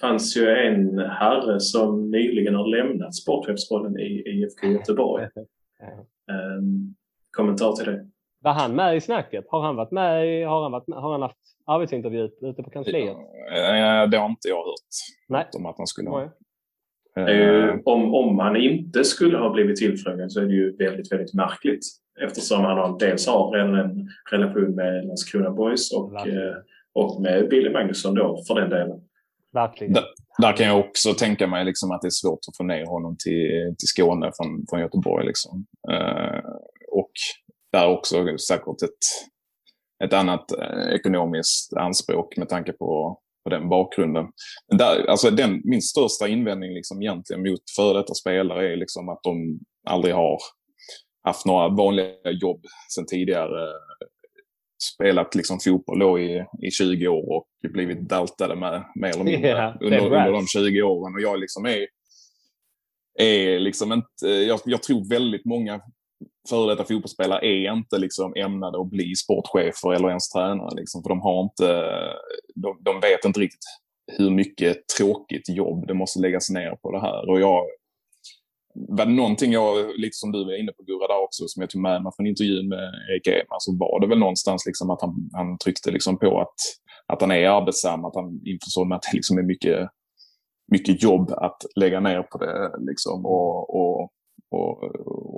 [0.00, 5.24] fanns ju en herre som nyligen har lämnat sportchefsrollen i IFK Göteborg.
[6.58, 6.94] um,
[7.30, 8.08] kommentar till det?
[8.48, 9.44] Var han med i snacket?
[9.48, 10.46] Har han varit med?
[10.48, 13.16] Har han, varit med, har han haft arbetsintervju ute på kansliet?
[13.50, 14.94] Ja, det har inte jag hört.
[15.28, 15.46] Nej.
[15.56, 16.22] Om att han skulle ha.
[17.18, 21.34] Uh, om, om han inte skulle ha blivit tillfrågad så är det ju väldigt, väldigt
[21.34, 21.80] märkligt.
[22.20, 26.54] Eftersom han har, dels har redan en relation med Landskrona Boys och, uh,
[26.92, 29.00] och med Billy Magnusson då för den delen.
[29.52, 29.92] Verkligen.
[29.92, 30.04] Där,
[30.38, 33.16] där kan jag också tänka mig liksom att det är svårt att få ner honom
[33.24, 35.26] till, till Skåne från, från Göteborg.
[35.26, 35.66] Liksom.
[37.72, 39.28] Där också säkert ett,
[40.04, 44.26] ett annat eh, ekonomiskt anspråk med tanke på, på den bakgrunden.
[44.68, 49.08] Men där, alltså den, min största invändning liksom egentligen mot före detta spelare är liksom
[49.08, 50.38] att de aldrig har
[51.24, 52.60] haft några vanliga jobb
[52.94, 53.72] sedan tidigare.
[54.94, 59.48] Spelat liksom fotboll då i, i 20 år och blivit daltade med mer eller mindre
[59.48, 61.14] yeah, under, under de 20 åren.
[61.14, 61.86] Och jag liksom är,
[63.18, 65.80] är liksom inte, jag, jag tror väldigt många
[66.48, 70.74] före detta fotbollsspelare är inte liksom ämnade att bli sportchefer eller ens tränare.
[70.76, 71.66] Liksom, för de, har inte,
[72.54, 73.64] de, de vet inte riktigt
[74.12, 77.30] hur mycket tråkigt jobb det måste läggas ner på det här.
[77.30, 77.64] Och jag,
[78.74, 81.70] var det någonting jag, lite som du var inne på Gurra där också, som jag
[81.70, 85.00] tog med mig från intervjun med Erik Edman, så var det väl någonstans liksom att
[85.00, 86.54] han, han tryckte liksom på att,
[87.06, 89.88] att han är arbetsam, att han införstår med att det liksom är mycket,
[90.72, 92.70] mycket jobb att lägga ner på det.
[92.78, 94.12] Liksom, och, och
[94.50, 94.84] och,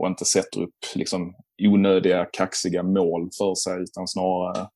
[0.01, 4.66] och inte sätter upp liksom, onödiga kaxiga mål för sig utan snarare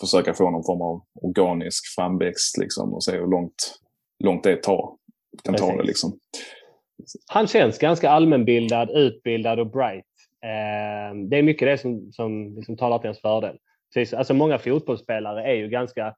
[0.00, 3.78] försöka få någon form av organisk framväxt liksom, och se hur långt,
[4.24, 4.96] långt det tar,
[5.44, 5.82] kan ta det.
[5.82, 6.18] Liksom.
[7.26, 10.04] Han känns ganska allmänbildad, utbildad och bright.
[10.42, 13.58] Eh, det är mycket det som, som liksom talar till ens fördel.
[13.94, 16.14] Precis, alltså många fotbollsspelare är ju ganska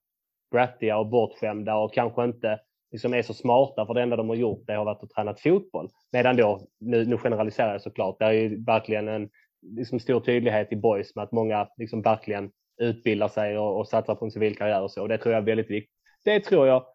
[0.51, 2.59] brattiga och bortskämda och kanske inte
[2.97, 5.35] liksom är så smarta för det enda de har gjort det har varit att träna
[5.35, 5.89] fotboll.
[6.13, 9.29] Medan då, nu, nu generaliserar jag såklart, det är ju verkligen en
[9.63, 14.15] liksom stor tydlighet i boys med att många liksom verkligen utbildar sig och, och satsar
[14.15, 15.03] på en civil karriär och så.
[15.03, 15.95] Och det tror jag är väldigt viktigt.
[16.25, 16.87] Det tror jag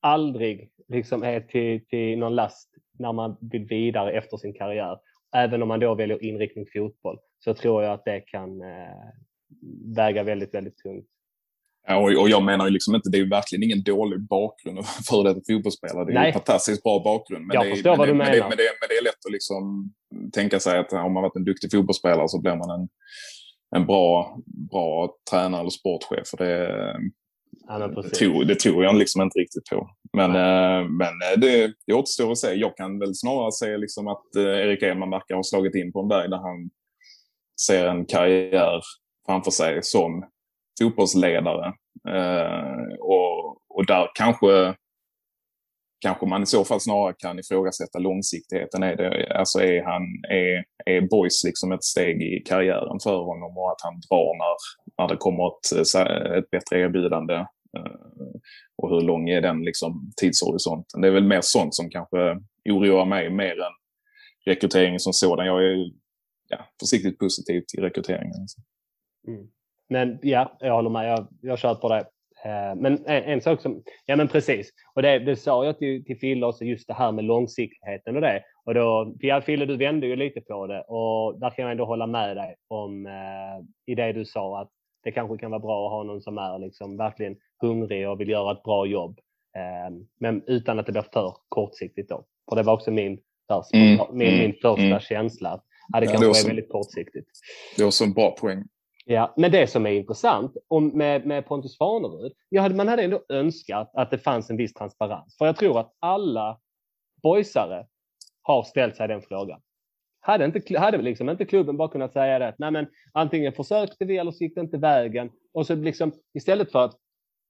[0.00, 4.98] aldrig liksom är till, till någon last när man vill vidare efter sin karriär.
[5.34, 9.08] Även om man då väljer inriktning fotboll så tror jag att det kan eh,
[9.96, 11.06] väga väldigt, väldigt tungt.
[11.88, 15.40] Och, jag menar ju liksom inte, det är ju verkligen ingen dålig bakgrund för detta
[15.48, 16.04] fotbollsspelare.
[16.04, 16.26] Det är Nej.
[16.26, 17.46] en fantastiskt bra bakgrund.
[17.46, 18.30] Men jag det, förstår men vad det, du menar.
[18.30, 19.92] Men det, men, det, men det är lätt att liksom
[20.32, 22.88] tänka sig att om man varit en duktig fotbollsspelare så blir man en,
[23.76, 24.38] en bra,
[24.70, 26.28] bra tränare eller sportchef.
[26.28, 26.68] För det,
[27.66, 29.90] ja, det, tror, det tror jag liksom inte riktigt på.
[30.12, 32.52] Men, äh, men eh, det, det återstår att se.
[32.52, 36.00] Jag kan väl snarare se liksom att eh, Erik Edman verkar ha slagit in på
[36.00, 36.70] en väg där han
[37.66, 38.80] ser en karriär
[39.26, 40.24] framför sig som
[40.80, 41.72] fotbollsledare.
[42.08, 44.74] Eh, och, och där kanske
[46.02, 48.82] kanske man i så fall snarare kan ifrågasätta långsiktigheten.
[48.82, 53.58] Är, det, alltså är, han, är, är Boys liksom ett steg i karriären för honom
[53.58, 54.56] och att han drar när,
[54.98, 57.34] när det kommer ett, eh, ett bättre erbjudande?
[57.78, 57.96] Eh,
[58.76, 61.00] och hur lång är den liksom, tidshorisonten?
[61.00, 62.16] Det är väl mer sånt som kanske
[62.70, 63.72] oroar mig mer än
[64.46, 65.46] rekryteringen som sådan.
[65.46, 65.90] Jag är
[66.48, 68.46] ja, försiktigt positiv till rekryteringen.
[69.28, 69.46] Mm.
[69.92, 71.10] Men ja, jag håller med.
[71.10, 72.04] Jag, jag köper det.
[72.44, 76.04] Eh, men en, en, sak som, ja men precis, och det, det sa jag till,
[76.04, 78.42] till Fille också, just det här med långsiktigheten och det.
[78.64, 81.84] Och då, ja, Fille, du vände ju lite på det och där kan jag ändå
[81.84, 84.70] hålla med dig om eh, i det du sa att
[85.04, 88.28] det kanske kan vara bra att ha någon som är liksom verkligen hungrig och vill
[88.28, 89.18] göra ett bra jobb.
[89.56, 92.24] Eh, men utan att det blir för kortsiktigt då.
[92.48, 95.00] För det var också min, där, mm, min, mm, min första mm.
[95.00, 95.50] känsla.
[95.50, 97.28] Att, ja, det kanske är väldigt kortsiktigt.
[97.76, 98.64] Det var så en bra poäng.
[99.04, 103.24] Ja, men det som är intressant om med, med Pontus Farnerud, hade, man hade ändå
[103.28, 105.36] önskat att det fanns en viss transparens.
[105.38, 106.58] För jag tror att alla
[107.22, 107.86] boysare
[108.42, 109.60] har ställt sig den frågan.
[110.20, 114.04] Hade, inte, hade liksom inte klubben bara kunnat säga det att nej men, antingen försökte
[114.04, 115.30] vi eller så gick det inte vägen.
[115.54, 116.98] Och så liksom, istället för att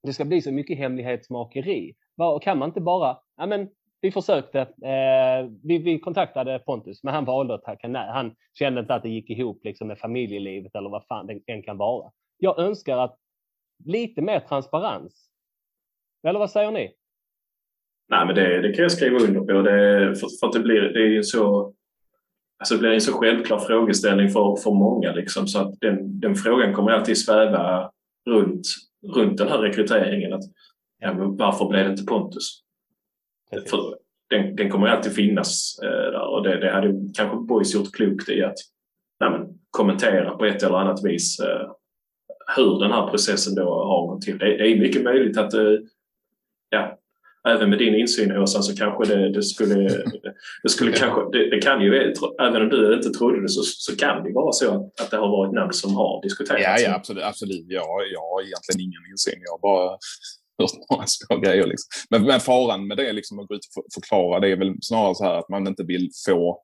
[0.02, 1.94] det ska bli så mycket hemlighetsmakeri,
[2.42, 3.68] kan man inte bara, ja men
[4.02, 8.08] vi försökte, eh, vi, vi, kontaktade Pontus, men han valde att tacka nej.
[8.08, 11.62] Han kände inte att det gick ihop liksom, med familjelivet eller vad fan det än
[11.62, 12.10] kan vara.
[12.38, 13.18] Jag önskar att
[13.84, 15.28] lite mer transparens.
[16.26, 16.94] Eller vad säger ni?
[18.08, 19.62] Nej, men det, det kan jag skriva under på.
[19.62, 21.74] Det, för, för att det blir, det är ju så,
[22.58, 25.12] alltså det blir en så självklar frågeställning för, för många.
[25.12, 27.90] Liksom, så att den, den frågan kommer alltid sväva
[28.30, 28.66] runt,
[29.14, 30.32] runt den här rekryteringen.
[30.32, 30.44] Att,
[30.98, 32.62] ja, varför blev det inte Pontus?
[33.70, 33.94] För
[34.30, 38.28] den, den kommer alltid finnas eh, där och det, det hade kanske Boys gjort klokt
[38.28, 38.58] i att
[39.20, 41.70] nej, kommentera på ett eller annat vis eh,
[42.56, 44.38] hur den här processen då har gått till.
[44.38, 45.74] Det, det är mycket möjligt att eh,
[46.70, 46.98] ja,
[47.48, 49.88] även med din insyn Åsa så kanske det, det skulle,
[50.62, 53.96] det skulle kanske, det, det, kan ju, även om du inte trodde det så, så
[53.96, 56.62] kan det vara så att, att det har varit namn som har diskuterats.
[56.64, 57.24] Ja, ja absolut.
[57.24, 57.66] absolut.
[57.68, 59.40] Jag, jag har egentligen ingen insyn.
[59.50, 59.98] Jag bara
[60.62, 61.66] hört några små grejer.
[61.66, 61.88] Liksom.
[62.10, 65.14] Men, men faran med det, liksom, att gå ut och förklara, det är väl snarare
[65.14, 66.62] så här att man inte vill få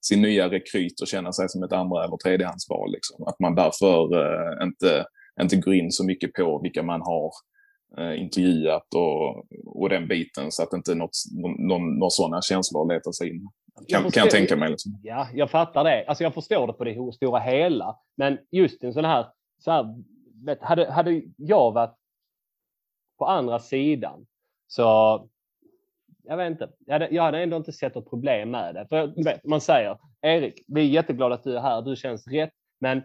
[0.00, 2.92] sin nya rekryt att känna sig som ett andra eller tredjehandsval.
[2.92, 3.26] Liksom.
[3.26, 5.04] Att man därför eh, inte,
[5.42, 7.30] inte går in så mycket på vilka man har
[7.98, 11.16] eh, intervjuat och, och den biten så att inte något,
[11.58, 13.48] någon, några sådana känslor letar sig in.
[13.88, 14.70] Kan jag, kan jag tänka mig.
[14.70, 15.00] Liksom.
[15.02, 16.04] Ja, jag fattar det.
[16.06, 17.96] Alltså jag förstår det på det stora hela.
[18.16, 19.26] Men just en sån här,
[19.58, 19.84] så här
[20.46, 21.94] vet, hade, hade jag varit
[23.20, 24.26] på andra sidan
[24.66, 24.82] så
[26.24, 26.70] jag vet inte.
[26.86, 28.86] Jag hade, jag hade ändå inte sett något problem med det.
[28.88, 31.82] För vet, man säger Erik, vi är jätteglada att du är här.
[31.82, 32.50] Du känns rätt.
[32.80, 33.02] Men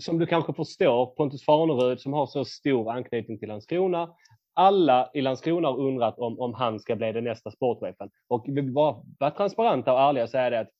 [0.00, 4.14] som du kanske förstår, Pontus Farnerud som har så stor anknytning till Landskrona.
[4.54, 8.10] Alla i Landskrona har undrat om, om han ska bli den nästa sportchefen.
[8.28, 10.70] Och vi vill bara vara transparenta och ärliga och säga det att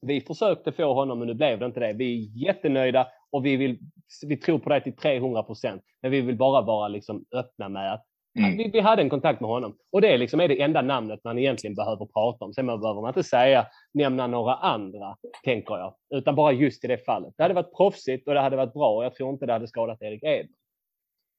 [0.00, 1.92] vi försökte få honom, men nu blev det inte det.
[1.92, 3.78] Vi är jättenöjda och vi, vill,
[4.26, 5.82] vi tror på det till 300 procent.
[6.02, 8.04] Men vi vill bara vara liksom öppna med att
[8.38, 8.56] mm.
[8.56, 9.76] vi, vi, hade en kontakt med honom.
[9.92, 12.52] Och det liksom är det enda namnet man egentligen behöver prata om.
[12.52, 15.94] Sen behöver man inte säga, nämna några andra, tänker jag.
[16.14, 17.34] Utan bara just i det fallet.
[17.36, 18.96] Det hade varit proffsigt och det hade varit bra.
[18.96, 20.54] Och jag tror inte det hade skadat Erik Edman.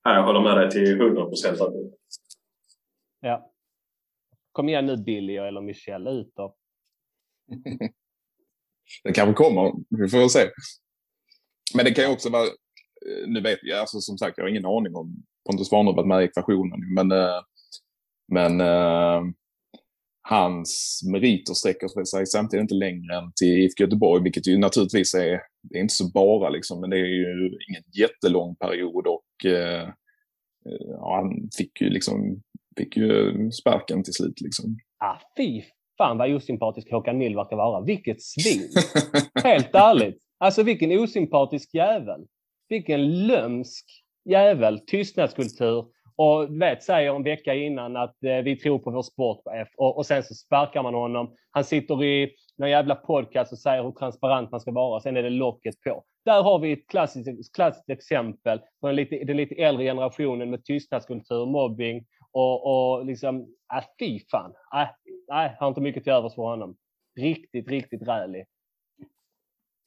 [0.03, 1.59] Jag håller med dig till 100 procent.
[3.21, 3.51] Ja.
[4.51, 6.55] Kom igen nu Billy eller Michelle, ut då.
[9.03, 9.73] det kanske kommer.
[9.89, 10.49] Vi får väl se.
[11.73, 14.49] Men det kan ju också vara, eh, nu vet jag, alltså som sagt, jag har
[14.49, 16.79] ingen aning om Pontus Svanerud varit med i ekvationen.
[16.95, 17.41] Men, eh,
[18.31, 19.21] men uh,
[20.21, 25.39] hans meriter sträcker sig samtidigt inte längre än till IFK Göteborg, vilket ju naturligtvis är,
[25.63, 29.45] det är inte så bara liksom, men det är ju ingen jättelång period och
[30.99, 32.41] ja, han fick ju liksom
[32.77, 34.41] fick ju sparken till slut.
[34.41, 34.77] Liksom.
[34.97, 35.61] Ah, fy
[35.97, 37.85] fan vad osympatisk Håkan Mild verkar vara.
[37.85, 38.69] Vilket svin!
[39.43, 40.24] Helt ärligt.
[40.37, 42.25] Alltså vilken osympatisk jävel.
[42.69, 43.85] Vilken lömsk
[44.29, 44.79] jävel.
[44.79, 45.85] Tystnadskultur.
[46.17, 50.05] Och vet, säger en vecka innan att eh, vi tror på vår sportchef och, och
[50.05, 51.35] sen så sparkar man honom.
[51.51, 54.99] Han sitter i någon jävla podcast och säger hur transparent man ska vara.
[55.01, 56.03] Sen är det locket på.
[56.25, 60.65] Där har vi ett klassiskt, klassiskt exempel på den lite, den lite äldre generationen med
[60.65, 63.41] tystnadskultur, mobbing och, och liksom,
[63.75, 64.53] äh, fy fan.
[64.75, 64.87] Äh,
[65.27, 66.75] nej, har inte mycket till övers för honom.
[67.19, 68.45] Riktigt, riktigt rälig.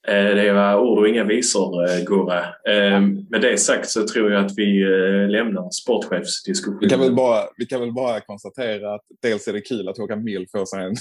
[0.08, 2.40] Eh, det var ord och inga visor, eh, Gurra.
[2.44, 4.84] Eh, med det sagt så tror jag att vi
[5.28, 6.80] lämnar sportchefsdiskussionen.
[6.80, 9.98] Vi kan väl bara, vi kan väl bara konstatera att dels är det kul att
[9.98, 10.94] Håkan Mild får sig en,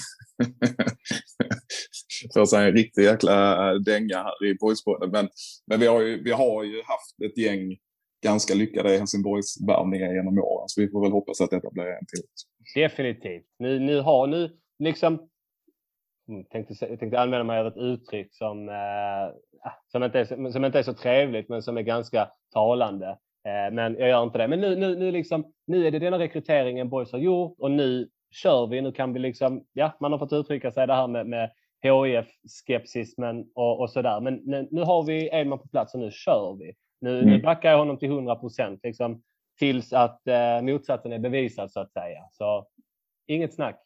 [2.33, 5.11] får sig en riktig jäkla dänga här i boyspodden.
[5.11, 5.29] Men,
[5.67, 7.77] men vi, har ju, vi har ju haft ett gäng
[8.23, 10.67] ganska lyckade Helsingborgsvärvningar genom åren.
[10.67, 12.23] Så vi får väl hoppas att detta blir en till.
[12.81, 13.45] Definitivt.
[13.59, 15.29] Nu, nu har nu liksom
[16.51, 19.35] tänkte, jag tänkte använda mig av ett uttryck som, eh,
[19.91, 23.07] som, inte är, som inte är så trevligt men som är ganska talande.
[23.47, 24.47] Eh, men jag gör inte det.
[24.47, 28.09] Men nu, nu, nu, liksom, nu är det denna rekryteringen Boys har gjort och nu
[28.31, 28.81] kör vi.
[28.81, 31.51] Nu kan vi liksom, ja, man har fått uttrycka sig det här med, med
[31.83, 34.19] HIF-skepsismen och, och där.
[34.19, 36.73] Men nu, nu har vi Edman på plats och nu kör vi.
[37.01, 37.29] Nu, mm.
[37.29, 39.21] nu backar jag honom till 100 procent liksom,
[39.59, 42.19] tills att eh, motsatsen är bevisad så att säga.
[42.31, 42.67] Så
[43.27, 43.83] inget snack.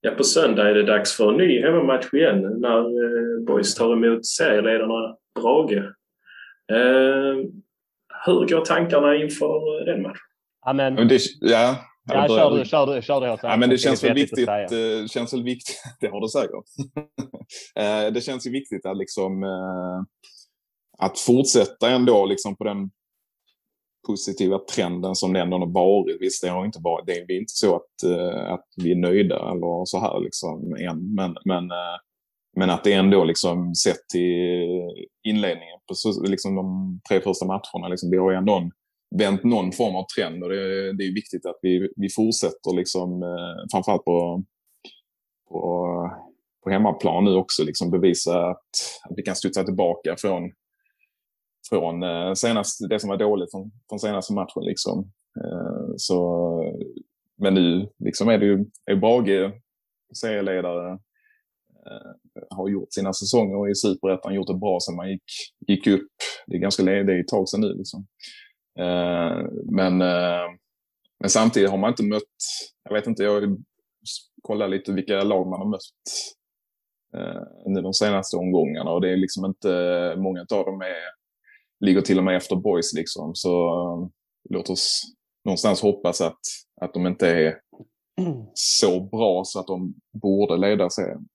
[0.00, 3.92] Ja, på söndag är det dags för en ny hemmamatch igen när eh, Boys tar
[3.92, 5.76] emot serieledarna Brage.
[6.72, 7.36] Eh,
[8.26, 10.16] hur går tankarna inför den matchen?
[10.66, 11.76] Ja, men, det, ja,
[12.12, 13.26] ja kör du, kör du, kör du.
[13.42, 14.46] Ja, men det känns väl viktigt.
[14.46, 15.82] Det eh, känns väl viktigt.
[16.00, 16.64] Det har du säkert.
[17.76, 20.02] Eh, det känns ju viktigt att liksom eh,
[20.98, 22.90] att fortsätta ändå liksom på den
[24.06, 26.16] positiva trenden som det ändå har varit.
[26.20, 29.50] Visst, det har inte varit, det är inte så att, eh, att vi är nöjda
[29.52, 31.14] eller så här liksom än.
[31.14, 31.98] Men, men, eh,
[32.56, 34.80] men att det ändå liksom sett till
[35.22, 35.94] inledningen på
[36.28, 38.70] liksom de tre första matcherna, liksom, vi har ändå en,
[39.18, 43.22] vänt någon form av trend och det, det är viktigt att vi, vi fortsätter liksom,
[43.22, 44.44] eh, framförallt på,
[45.48, 46.10] på,
[46.64, 48.70] på hemmaplan nu också, liksom bevisa att,
[49.02, 50.52] att vi kan studsa tillbaka från
[51.68, 54.62] från eh, senast, det som var dåligt från, från senaste matchen.
[54.62, 55.12] Liksom.
[55.44, 56.62] Eh, så,
[57.38, 59.52] men nu liksom är det ju är Brage
[60.20, 60.92] serieledare
[61.86, 65.22] eh, har gjort sina säsonger i Superettan, gjort det bra sen man gick,
[65.66, 66.10] gick upp.
[66.46, 67.74] Det är ganska det är ett tag sedan nu.
[67.74, 68.06] Liksom.
[69.72, 69.98] Men,
[71.20, 72.22] men samtidigt har man inte mött,
[72.84, 73.56] jag vet inte, jag
[74.42, 75.80] kollar lite vilka lag man har mött
[77.66, 81.19] nu de senaste omgångarna och det är liksom inte, många av dem är
[81.80, 83.34] ligger till och med efter boys liksom.
[83.34, 84.10] Så um,
[84.50, 85.02] låt oss
[85.44, 86.40] någonstans hoppas att,
[86.80, 87.60] att de inte är
[88.54, 91.28] så bra så att de borde leda serien.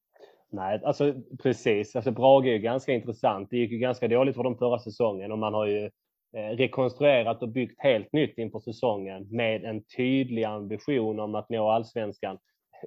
[0.51, 1.95] Nej, alltså precis.
[1.95, 3.49] Alltså Brage är ju ganska intressant.
[3.49, 5.85] Det gick ju ganska dåligt för dem förra säsongen och man har ju
[6.35, 11.69] eh, rekonstruerat och byggt helt nytt inför säsongen med en tydlig ambition om att nå
[11.69, 12.37] allsvenskan,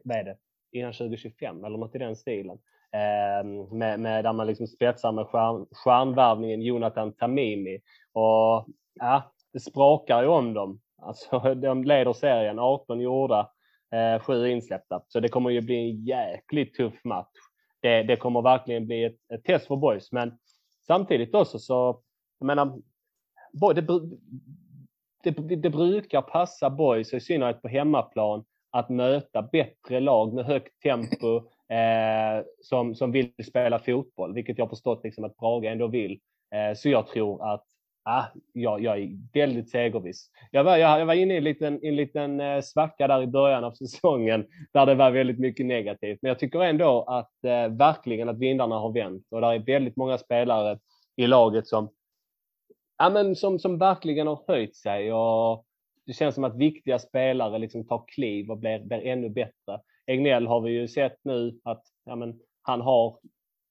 [0.04, 0.36] vad är det,
[0.72, 2.58] innan 2025 eller något i den stilen.
[2.92, 7.80] Ehm, med, med, där man liksom spetsar med stjärn, stjärnvärvningen Jonathan Tamimi.
[8.12, 10.80] Och ja, det sprakar ju om dem.
[11.02, 13.50] Alltså, de leder serien, 18 gjorda,
[13.92, 15.02] eh, 7 insläppta.
[15.08, 17.38] Så det kommer ju bli en jäkligt tuff match.
[17.80, 20.38] Det, det kommer verkligen bli ett, ett, test för boys, men
[20.86, 22.00] samtidigt också så,
[22.38, 22.78] jag menar,
[23.74, 23.80] det,
[25.22, 30.82] det, det brukar passa boys, i synnerhet på hemmaplan, att möta bättre lag med högt
[30.82, 36.20] tempo, eh, som, som vill spela fotboll, vilket jag förstått liksom att Brage ändå vill.
[36.54, 37.64] Eh, så jag tror att
[38.04, 40.30] ah, jag, jag är väldigt segerviss.
[40.50, 43.26] Jag var, jag, jag var inne i en liten, en liten eh, svacka där i
[43.26, 46.18] början av säsongen där det var väldigt mycket negativt.
[46.22, 49.96] Men jag tycker ändå att eh, verkligen att vindarna har vänt och där är väldigt
[49.96, 50.78] många spelare
[51.16, 51.90] i laget som,
[52.98, 55.12] ja, men som, som verkligen har höjt sig.
[55.12, 55.64] Och
[56.08, 59.80] det känns som att viktiga spelare liksom tar kliv och blir, blir ännu bättre.
[60.06, 63.18] Egnell har vi ju sett nu att ja, men, han har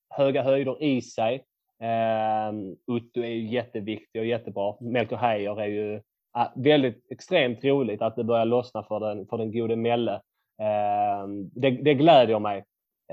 [0.10, 1.46] höga höjder i sig.
[1.82, 2.54] Eh,
[2.96, 4.76] Utto är ju jätteviktig och jättebra.
[4.82, 5.96] Melker Heijer är ju
[6.38, 10.14] äh, väldigt extremt roligt att det börjar lossna för den, för den gode Melle.
[10.62, 12.64] Eh, det, det gläder mig.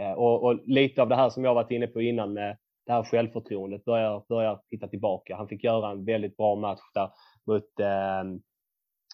[0.01, 2.93] Eh, och, och, lite av det här som jag varit inne på innan med det
[2.93, 5.37] här självförtroendet börjar, börjar hitta tillbaka.
[5.37, 7.11] Han fick göra en väldigt bra match där
[7.47, 8.41] mot ehm,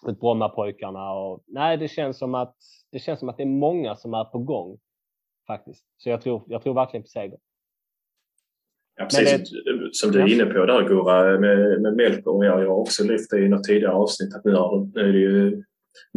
[0.05, 1.13] mot Brommapojkarna.
[1.13, 2.55] Och, nej, det känns, som att,
[2.91, 4.79] det känns som att det är många som är på gång
[5.47, 5.85] faktiskt.
[5.97, 7.37] Så jag tror, jag tror verkligen på seger.
[8.95, 12.63] Ja, precis det, som du är inne på där Gurra med, med Melker och jag,
[12.63, 15.19] jag har också lyft det i något tidigare avsnitt att nu, har, nu är det
[15.19, 15.63] ju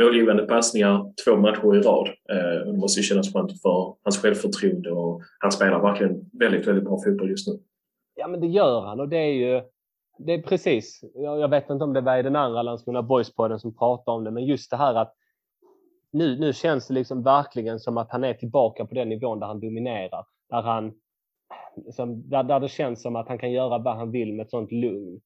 [0.00, 2.08] målgivande passningar två matcher i rad.
[2.08, 6.84] Eh, det måste ju kännas skönt för hans självförtroende och han spelar verkligen väldigt, väldigt
[6.84, 7.54] bra fotboll just nu.
[8.14, 9.62] Ja, men det gör han och det är ju
[10.18, 11.04] det är precis.
[11.14, 14.24] Jag, jag, vet inte om det var i den andra Landskrona Boys-podden som pratade om
[14.24, 15.14] det, men just det här att
[16.10, 19.46] nu, nu känns det liksom verkligen som att han är tillbaka på den nivån där
[19.46, 20.24] han dominerar.
[20.50, 20.92] Där, han,
[21.76, 24.50] liksom, där, där det känns som att han kan göra vad han vill med ett
[24.50, 25.20] sånt lugn.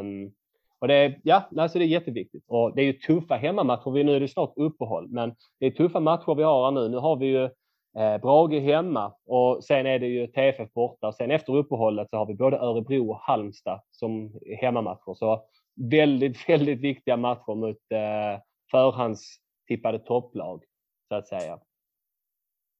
[0.00, 0.32] Um,
[0.78, 2.44] och det är, ja, alltså det är jätteviktigt.
[2.48, 3.90] Och det är ju tuffa hemmamatcher.
[3.90, 6.88] Vi, nu är det snart uppehåll, men det är tuffa matcher vi har här nu.
[6.88, 7.50] Nu har vi ju
[7.98, 11.12] Eh, Brage hemma och sen är det ju TFF borta.
[11.12, 15.14] Sen efter uppehållet så har vi både Örebro och Halmstad som hemmamatcher.
[15.14, 15.44] Så
[15.90, 18.40] väldigt, väldigt viktiga matcher mot eh,
[18.70, 20.64] förhandstippade topplag,
[21.08, 21.52] så att säga.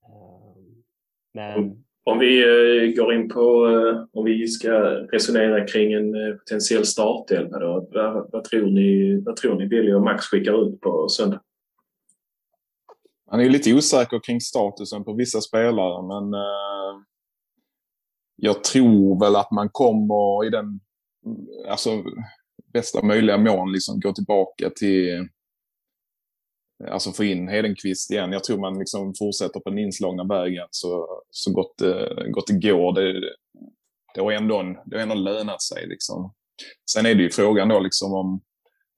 [0.09, 0.83] Ehm,
[1.35, 1.85] men...
[2.05, 4.73] Om vi eh, går in på, eh, om vi ska
[5.13, 7.89] resonera kring en eh, potentiell startelva då.
[7.93, 11.41] Vad, vad, tror ni, vad tror ni Billy och Max skickar ut på söndag?
[13.31, 17.03] Han är ju lite osäker kring statusen på vissa spelare, men eh,
[18.37, 20.81] jag tror väl att man kommer i den
[21.69, 22.05] alltså,
[22.73, 25.29] bästa möjliga mån liksom gå tillbaka till
[26.91, 28.33] alltså få in Hedenqvist igen.
[28.33, 32.69] Jag tror man liksom fortsätter på den inslagna vägen så, så gott, eh, gott det
[32.69, 32.93] går.
[32.93, 33.21] Det,
[34.15, 35.87] det, har ändå, det har ändå lönat sig.
[35.87, 36.35] Liksom.
[36.91, 38.41] Sen är det ju frågan då liksom om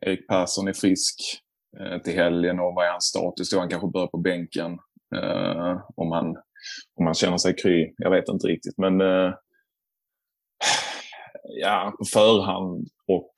[0.06, 1.40] Erik Persson är frisk
[1.78, 3.58] Eh, till helgen och vad är hans status då?
[3.58, 4.78] Han kanske börjar på bänken.
[5.16, 6.36] Eh, om, han,
[6.94, 7.94] om han känner sig kry.
[7.96, 8.78] Jag vet inte riktigt.
[8.78, 9.34] Men eh,
[11.60, 13.32] ja, på förhand och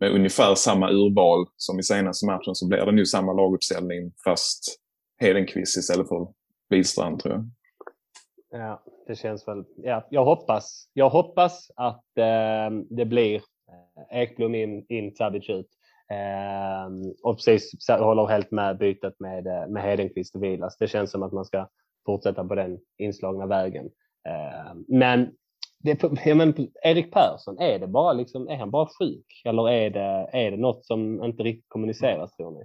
[0.00, 4.80] med ungefär samma urval som i senaste matchen så blir det nu samma laguppställning fast
[5.20, 6.28] Hedenqvist istället för
[6.68, 7.50] Wistrand tror jag.
[8.60, 9.64] Ja, det känns väl.
[9.76, 10.88] Ja, jag hoppas.
[10.92, 15.68] Jag hoppas att eh, det blir eh, Ekblom in, in Savic ut.
[16.10, 20.76] Eh, och precis håller helt med bytet med, eh, med Hedenqvist och Vilas.
[20.78, 21.68] Det känns som att man ska
[22.06, 23.90] fortsätta på den inslagna vägen.
[24.28, 25.30] Eh, men
[25.78, 29.90] det, ja, men Erik Persson, är det bara liksom, är han bara sjuk eller är
[29.90, 32.64] det, är det något som inte riktigt kommuniceras tror ni?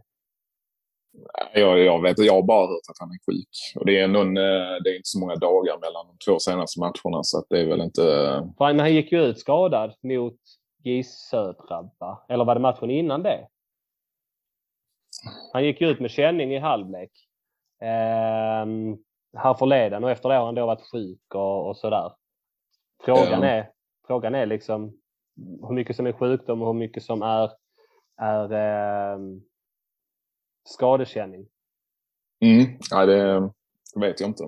[1.54, 3.50] Jag, jag vet jag har bara hört att han är sjuk.
[3.76, 6.80] Och det är, någon, eh, det är inte så många dagar mellan de två senaste
[6.80, 8.02] matcherna så att det är väl inte...
[8.58, 10.40] För han, han gick ju ut skadad mot
[10.84, 11.90] J Södra,
[12.28, 13.48] Eller var det matchen innan det?
[15.54, 17.12] Han gick ut med känning i halvlek.
[17.82, 18.66] Eh,
[19.38, 22.12] här förleden och efter det har han då varit sjuk och, och sådär.
[23.04, 23.72] Frågan, är,
[24.08, 25.00] frågan är liksom
[25.38, 27.52] hur mycket som är sjukdom och hur mycket som är,
[28.18, 29.20] är eh,
[30.64, 31.48] skadekänning.
[32.42, 32.80] Mm.
[32.92, 33.52] Ja, det
[33.96, 34.44] vet jag inte.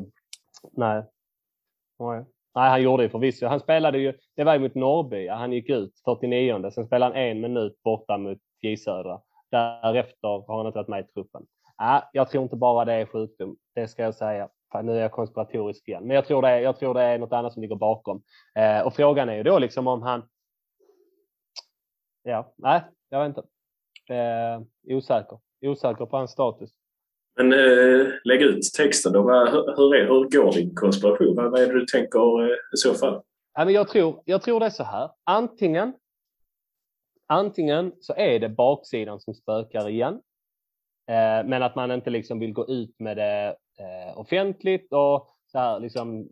[0.72, 1.04] Nej.
[2.00, 2.26] Nej.
[2.56, 3.46] Nej, han gjorde ju förvisso.
[3.46, 7.24] Han spelade ju, det var ju mot Norrby, han gick ut 49 sen spelade han
[7.24, 9.22] en minut borta mot J Södra.
[9.52, 11.46] Därefter har han inte varit med i truppen.
[11.80, 14.50] Nej, jag tror inte bara det är sjukdom, det ska jag säga
[14.84, 17.34] nu är jag konspiratorisk igen, men jag tror det är, jag tror det är något
[17.34, 18.24] annat som ligger bakom.
[18.56, 20.24] Eh, och frågan är ju då liksom om han...
[22.24, 23.50] Ja, nej, jag vet inte.
[24.14, 24.62] Eh,
[24.96, 25.40] osäker.
[25.62, 26.72] Osäker på hans status.
[27.36, 29.22] Men eh, lägg ut texten då.
[29.78, 31.36] Hur, är, hur går din konspiration?
[31.36, 33.22] Vad är det du tänker eh, i så fall?
[33.54, 35.10] Ja, men jag, tror, jag tror det är så här.
[35.24, 35.94] Antingen,
[37.28, 40.14] antingen så är det baksidan som spökar igen.
[41.10, 45.58] Eh, men att man inte liksom vill gå ut med det eh, offentligt och så
[45.58, 46.30] här, liksom,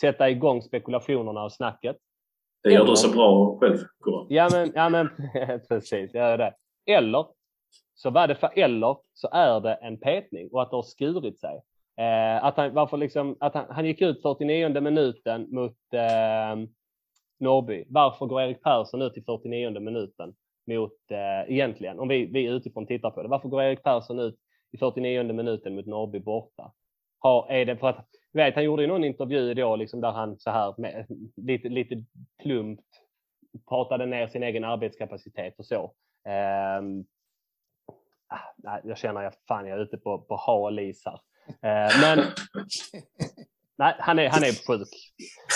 [0.00, 1.96] sätta igång spekulationerna och snacket.
[2.62, 4.26] Det gör Eller, du så bra själv, Goran.
[4.28, 5.08] Ja, men, ja, men
[5.68, 6.10] precis.
[6.14, 6.54] Jag gör det.
[6.86, 7.26] Eller
[7.98, 11.40] så var det för, eller så är det en petning och att det har skurit
[11.40, 11.60] sig.
[11.96, 16.68] Eh, att han, varför liksom, att han, han gick ut 49 minuten mot eh,
[17.40, 17.84] Norrby.
[17.88, 20.34] Varför går Erik Persson ut i 49 minuten
[20.66, 24.36] mot, eh, egentligen, om vi, vi utifrån tittar på det, varför går Erik Persson ut
[24.72, 26.72] i 49 minuten mot Norrby borta?
[27.18, 30.38] Har, är det för att, vet, han gjorde ju någon intervju då liksom där han
[30.38, 32.04] så här med, lite, lite
[32.42, 32.84] plumpt
[33.68, 35.92] pratade ner sin egen arbetskapacitet och så.
[36.26, 36.82] Eh,
[38.56, 41.20] nej, jag känner att fan, jag är ute på, på hal is här.
[41.48, 42.18] Uh, men
[43.78, 44.88] nej, han är, han är sjuk.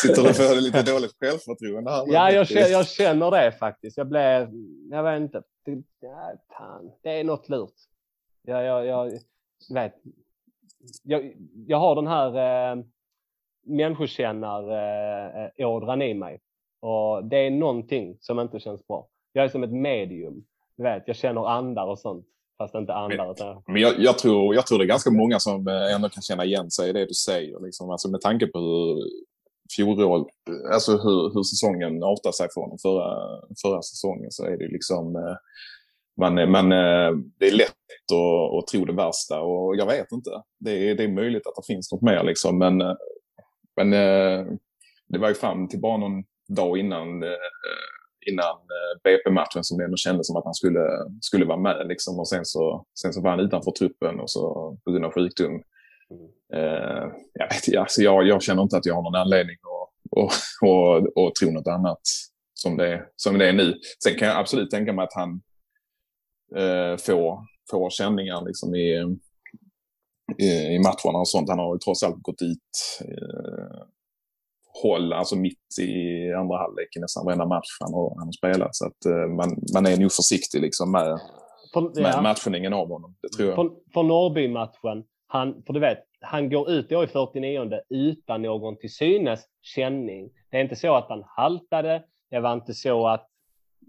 [0.03, 2.05] Sitter du och får lite dåligt självförtroende här?
[2.07, 3.97] Ja, jag känner, jag känner det faktiskt.
[3.97, 4.51] Jag blev,
[4.91, 5.43] jag vet inte.
[5.65, 7.75] Det, ja, fan, det är något lurt.
[8.43, 9.13] Jag, jag, jag
[9.75, 9.95] vet,
[11.03, 11.35] jag,
[11.67, 12.77] jag har den här eh,
[13.67, 16.41] människokännar-ådran eh, i mig.
[16.81, 19.09] Och det är någonting som inte känns bra.
[19.33, 20.45] Jag är som ett medium.
[20.77, 22.27] Du vet, jag känner andar och sånt.
[22.63, 23.31] Fast inte andar.
[23.31, 23.63] Utan...
[23.67, 26.45] Men jag, jag, tror, jag tror det är ganska många som eh, ändå kan känna
[26.45, 27.61] igen sig i det du säger.
[27.61, 27.91] Liksom.
[27.91, 29.03] Alltså med tanke på hur
[29.77, 30.27] fjolår,
[30.73, 33.17] alltså hur, hur säsongen artar sig från förra,
[33.63, 35.37] förra säsongen så är det liksom eh,
[36.21, 37.69] man, man, eh, det är lätt
[38.13, 40.31] att, att tro det värsta och jag vet inte.
[40.61, 42.79] Det är, det är möjligt att det finns något mer liksom, men,
[43.77, 43.91] men
[45.09, 47.23] det var ju fram till bara någon dag innan,
[48.27, 48.57] innan
[49.05, 50.89] BP-matchen som det ändå kändes som att han skulle,
[51.21, 51.87] skulle vara med.
[51.89, 52.19] Liksom.
[52.19, 55.63] Och sen så, sen så var han utanför truppen och så på grund av sjukdom.
[56.11, 57.11] Mm.
[57.33, 60.33] jag, vet, alltså jag, jag känner inte att jag har någon anledning att, att,
[60.69, 62.01] att, att tro något annat
[62.55, 63.81] som det, som det är nu.
[64.05, 65.43] Sen kan jag absolut tänka mig att han
[66.57, 69.17] eh, få, få känningar liksom i,
[70.39, 71.49] i, i matcherna och sånt.
[71.49, 73.83] Han har ju trots allt gått dit eh,
[74.83, 78.75] håll, alltså mitt i andra halvlek i nästan varenda match han har, han har spelat.
[78.75, 81.19] Så att uh, man, man är nog försiktig liksom med,
[81.73, 82.23] för, med ja.
[82.23, 83.15] matchningen av honom.
[83.23, 83.57] Det tror jag.
[83.57, 88.77] För, för Norrby-matchen, han, för du vet, han går ut då i 49 utan någon
[88.77, 90.31] till synes känning.
[90.51, 92.03] Det är inte så att han haltade.
[92.31, 93.29] Det var inte så att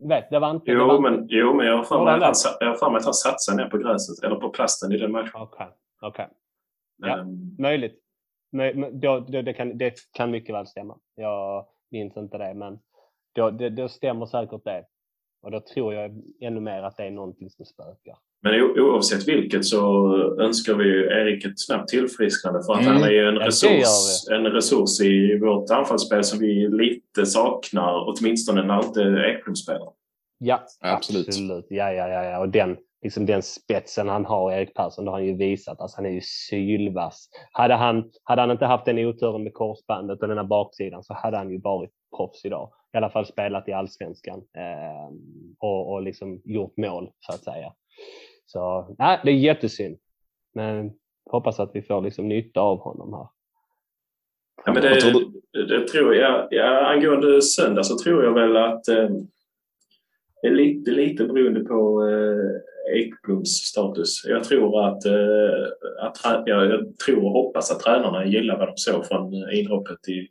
[0.09, 0.71] vet, det var inte...
[0.71, 2.89] Jo, det var men, jo, men jag har för mig att han, jag har för
[2.89, 5.31] mig att han satsade ner på gräset eller på plasten i den matchen.
[5.33, 5.67] Okej,
[6.01, 6.09] okay.
[6.09, 6.25] okay.
[6.97, 8.02] Ja, um, möjligt.
[8.91, 10.97] Då, då, det, kan, det kan mycket väl stämma.
[11.15, 12.79] Jag minns inte det, men
[13.35, 14.85] då, det, då stämmer säkert det.
[15.43, 18.17] Och då tror jag ännu mer att det är någonting som spökar.
[18.41, 20.07] Men oavsett vilket så
[20.41, 22.93] önskar vi Erik ett snabbt tillfrisknande för att mm.
[22.93, 28.63] han är ju en resurs, en resurs i vårt anfallsspel som vi lite saknar, åtminstone
[28.63, 29.89] när inte Ekblom spelar.
[30.37, 31.27] Ja, absolut.
[31.27, 31.65] absolut.
[31.69, 32.39] Ja, ja, ja, ja.
[32.39, 35.81] Och den, liksom den spetsen han har, Erik Persson, det har han ju visat.
[35.81, 37.29] Alltså, han är ju sylvass.
[37.51, 41.13] Hade han, hade han inte haft den oturen med korsbandet och den här baksidan så
[41.13, 42.71] hade han ju varit proffs idag.
[42.93, 45.15] I alla fall spelat i allsvenskan eh,
[45.59, 47.73] och, och liksom gjort mål så att säga.
[48.45, 49.97] Så nej, det är jättesynd.
[50.53, 50.91] Men
[51.31, 53.27] hoppas att vi får liksom nytta av honom här.
[54.65, 56.47] Ja, men det, det tror jag.
[56.51, 59.09] Ja, angående söndag så tror jag väl att eh,
[60.41, 64.25] det är lite, lite beroende på eh, Ekbloms status.
[64.25, 65.67] Jag tror att, eh,
[65.99, 70.27] att jag, tror och hoppas att tränarna gillar vad de såg från eh, inhoppet i,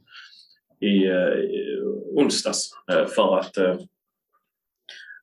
[0.87, 1.81] i, eh, i
[2.15, 2.71] onsdags.
[2.93, 3.77] Eh, för att eh,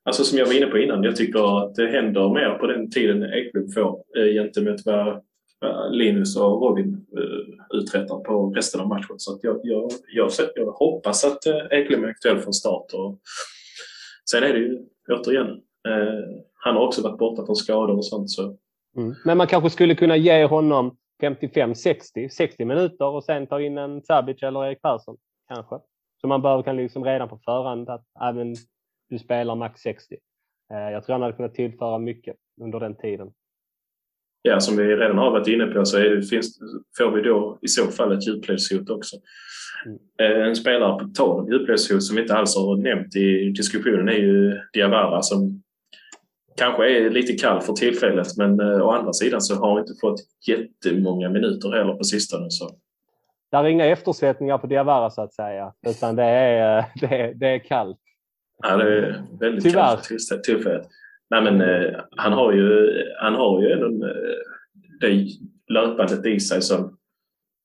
[0.02, 2.90] Alltså som jag var inne på innan, jag tycker att det händer mer på den
[2.90, 5.22] tiden Ekblom får eh, gentemot vad,
[5.90, 9.18] Linus och Robin eh, uträttar på resten av matchen.
[9.18, 12.92] Så att jag, jag, jag, jag hoppas att eh, Ekblom är aktuell från start.
[12.92, 13.20] Och
[14.30, 14.78] sen är det ju
[15.08, 15.48] återigen,
[15.88, 18.30] eh, han har också varit borta från skador och sånt.
[18.30, 18.56] Så.
[18.96, 19.14] Mm.
[19.24, 24.02] Men man kanske skulle kunna ge honom 55-60, 60 minuter och sen ta in en
[24.02, 25.16] Sabic eller Erik Persson
[25.48, 25.76] kanske.
[26.20, 28.54] Så man behöver kan liksom redan på förhand att även
[29.10, 30.16] du spelar max 60.
[30.72, 33.30] Eh, jag tror han hade kunnat tillföra mycket under den tiden.
[34.42, 36.58] Ja, som vi redan har varit inne på så det, finns,
[36.98, 39.16] får vi då i så fall ett djupledshot också.
[39.86, 39.98] Mm.
[40.20, 44.08] Eh, en spelare på tal om djupledshot som vi inte alls har nämnt i diskussionen
[44.08, 45.62] är ju Diawara som
[46.60, 50.20] kanske är lite kall för tillfället men eh, å andra sidan så har inte fått
[50.48, 52.50] jättemånga minuter heller på sistone.
[52.50, 52.70] Så.
[53.50, 57.46] Det är inga efterslättningar på Diawara så att säga utan det är, det är, det
[57.46, 57.98] är kallt.
[58.62, 59.96] Ja, det är väldigt Tyvärr.
[59.96, 60.86] kallt tillfället.
[61.30, 62.90] Nej, men, eh, han har ju,
[63.20, 63.88] han har ju eh,
[65.00, 65.26] det
[65.68, 66.98] löpandet i sig som,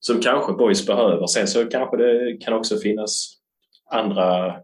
[0.00, 1.26] som kanske Boys behöver.
[1.26, 3.36] Sen så kanske det kan också finnas
[3.90, 4.56] andra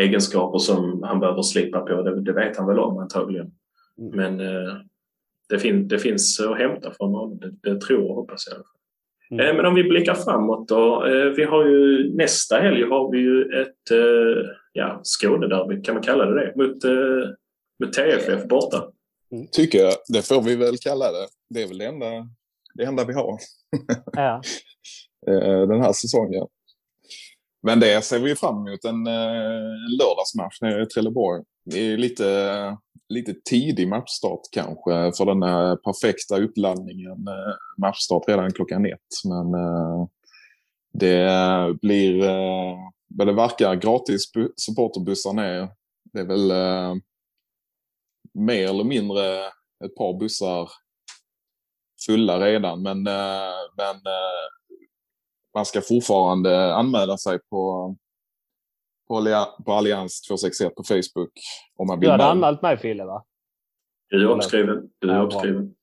[0.00, 2.02] egenskaper som han behöver slipa på.
[2.02, 3.50] Det, det vet han väl om antagligen.
[3.98, 4.16] Mm.
[4.16, 4.74] Men eh,
[5.48, 7.38] det, fin, det finns att hämta från honom.
[7.38, 8.62] Det, det tror och hoppas jag.
[9.32, 9.46] Mm.
[9.46, 11.06] Eh, men om vi blickar framåt då.
[11.06, 16.02] Eh, vi har ju, nästa helg har vi ju ett eh, ja, Skånederby, kan man
[16.02, 16.56] kalla det det?
[16.56, 16.76] Mot,
[17.84, 18.84] mot TFF borta.
[19.32, 19.46] Mm.
[19.52, 19.92] Tycker jag.
[20.08, 21.26] Det får vi väl kalla det.
[21.50, 22.06] Det är väl det enda,
[22.74, 23.38] det enda vi har.
[24.12, 24.42] Ja.
[25.68, 26.46] Den här säsongen.
[27.62, 28.84] Men det ser vi fram emot.
[28.84, 29.56] En, eh,
[29.86, 31.42] en lördagsmatch nere i Trelleborg.
[31.64, 32.76] Det är lite,
[33.08, 37.28] lite tidig matchstart kanske för den här perfekta uppladdningen.
[37.28, 39.24] Eh, matchstart redan klockan ett.
[39.24, 40.06] Men eh,
[40.92, 42.24] det blir,
[43.08, 45.68] vad det verkar, gratis supporterbussar ner.
[46.12, 46.52] Det är väl
[48.34, 49.38] mer eller mindre
[49.84, 50.70] ett par bussar
[52.06, 52.82] fulla redan.
[52.82, 53.02] Men,
[53.76, 53.96] men
[55.54, 57.96] man ska fortfarande anmäla sig på
[59.08, 61.32] på, på Allians 261 på Facebook.
[61.76, 63.24] Om man vill du hade anmält mig Fille va?
[64.08, 64.90] Du är uppskriven.
[64.98, 65.74] Du är uppskriven.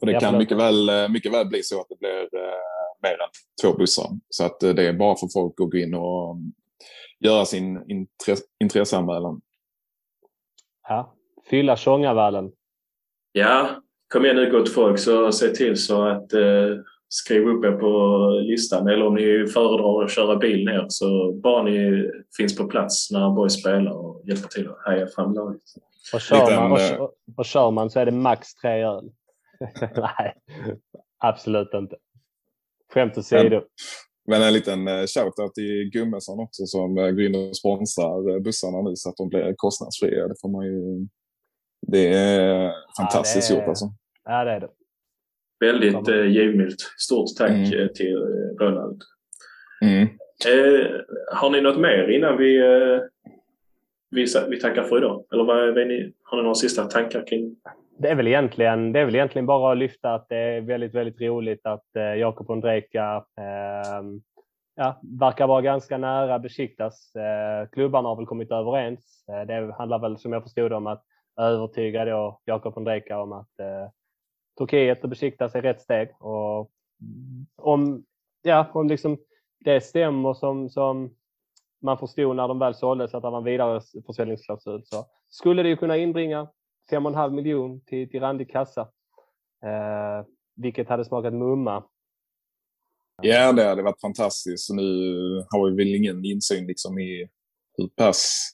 [0.00, 2.52] Och det kan mycket väl, mycket väl bli så att det blir eh,
[3.02, 3.28] mer än
[3.62, 4.06] två bussar.
[4.28, 6.36] Så att eh, det är bara för folk att gå in och
[7.20, 9.40] göra sin intresse, intresseanmälan.
[10.88, 11.14] Ja,
[11.50, 12.52] fylla Tjongavallen.
[13.32, 13.82] Ja,
[14.12, 16.68] kom igen nu gott folk så se till så att eh,
[17.12, 17.90] skriv upp er på
[18.42, 23.10] listan eller om ni föredrar att köra bil ner så bara ni finns på plats
[23.10, 25.62] när boys spelar och hjälper till att heja fram laget.
[26.14, 29.10] Och kör, man, och, och, och kör man så är det max tre öl.
[29.80, 30.34] Nej,
[31.18, 31.96] absolut inte.
[32.94, 33.50] Skämt åsido.
[33.50, 33.62] Men,
[34.26, 38.40] men en liten eh, shoutout till Gummesson också som eh, går in och sponsrar eh,
[38.42, 40.28] bussarna nu så att de blir kostnadsfria.
[40.28, 41.06] Det får man ju...
[41.86, 43.62] Det är fantastiskt ja, det är...
[43.62, 43.84] gjort alltså.
[44.24, 44.68] Ja, det är det.
[45.62, 46.80] Väldigt eh, givmilt.
[46.98, 47.80] Stort tack mm.
[47.80, 49.02] Eh, till eh, Ronald.
[49.82, 50.02] Mm.
[50.46, 50.90] Eh,
[51.32, 53.00] har ni något mer innan vi, eh,
[54.10, 55.24] vi, vi tackar för idag?
[55.32, 57.56] Eller vad, vad ni, har ni några sista tankar kring?
[57.98, 60.94] Det är, väl egentligen, det är väl egentligen bara att lyfta att det är väldigt,
[60.94, 64.02] väldigt roligt att eh, Jakob Ondrejka eh,
[64.76, 67.16] ja, verkar vara ganska nära Besiktas.
[67.16, 69.24] Eh, klubbarna har väl kommit överens.
[69.28, 71.04] Eh, det handlar väl som jag förstod om att
[71.40, 73.88] övertyga då Jakob Ondrejka om att eh,
[74.58, 76.08] Turkiet och Besiktas är rätt steg.
[76.18, 76.70] Och
[77.56, 78.04] om,
[78.42, 79.18] ja, om liksom
[79.64, 81.14] det stämmer som, som
[81.82, 85.68] man förstod när de väl såldes att det var en vidare försäljningsklausul så skulle det
[85.68, 86.48] ju kunna inbringa
[86.90, 88.80] 5,5 miljon till, till randig kassa.
[89.64, 90.26] Eh,
[90.56, 91.84] vilket hade smakat mumma.
[93.22, 94.66] Ja, det hade varit fantastiskt.
[94.66, 94.82] Så nu
[95.50, 97.28] har vi väl ingen insyn liksom i
[97.76, 98.52] hur pass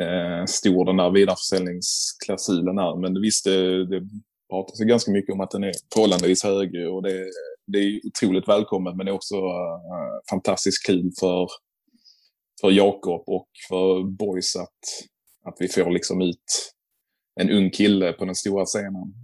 [0.00, 2.96] eh, stor den där vidareförsäljningsklausulen är.
[2.96, 4.08] Men visst, det, det
[4.54, 7.24] pratas det ganska mycket om att den är förhållandevis hög och det,
[7.66, 11.48] det är otroligt välkommet men det är också uh, fantastiskt kul för,
[12.60, 14.80] för Jakob och för Boys att,
[15.44, 16.74] att vi får liksom ut
[17.40, 19.14] en ung kille på den stora scenen.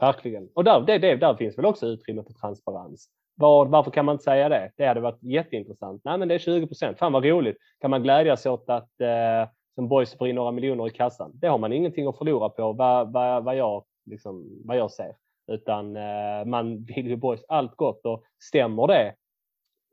[0.00, 0.48] Verkligen.
[0.54, 3.08] Och där, det, det, där finns väl också utrymme för transparens.
[3.36, 4.72] Var, varför kan man inte säga det?
[4.76, 6.02] Det hade varit jätteintressant.
[6.04, 6.98] Nej, men det är 20 procent.
[6.98, 7.56] Fan vad roligt.
[7.80, 11.30] Kan man glädjas åt att eh, som boys får in några miljoner i kassan?
[11.34, 15.16] Det har man ingenting att förlora på vad, vad, vad, jag, liksom, vad jag ser.
[15.52, 19.14] Utan eh, man vill ju boys allt gott och stämmer det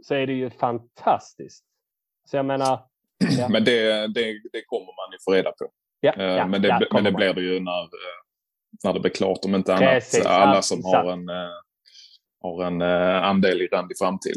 [0.03, 1.65] så är det ju fantastiskt.
[2.25, 2.79] Så jag menar.
[3.39, 3.49] Ja.
[3.49, 5.69] Men det, det, det kommer man ju få reda på.
[5.99, 8.19] Ja, eh, ja, men det, men det blir det ju när, eh,
[8.83, 9.45] när det blir klart.
[9.45, 11.29] Om inte annat Precis, alla som har en,
[12.45, 12.81] har en
[13.31, 14.33] andel i Randy framtid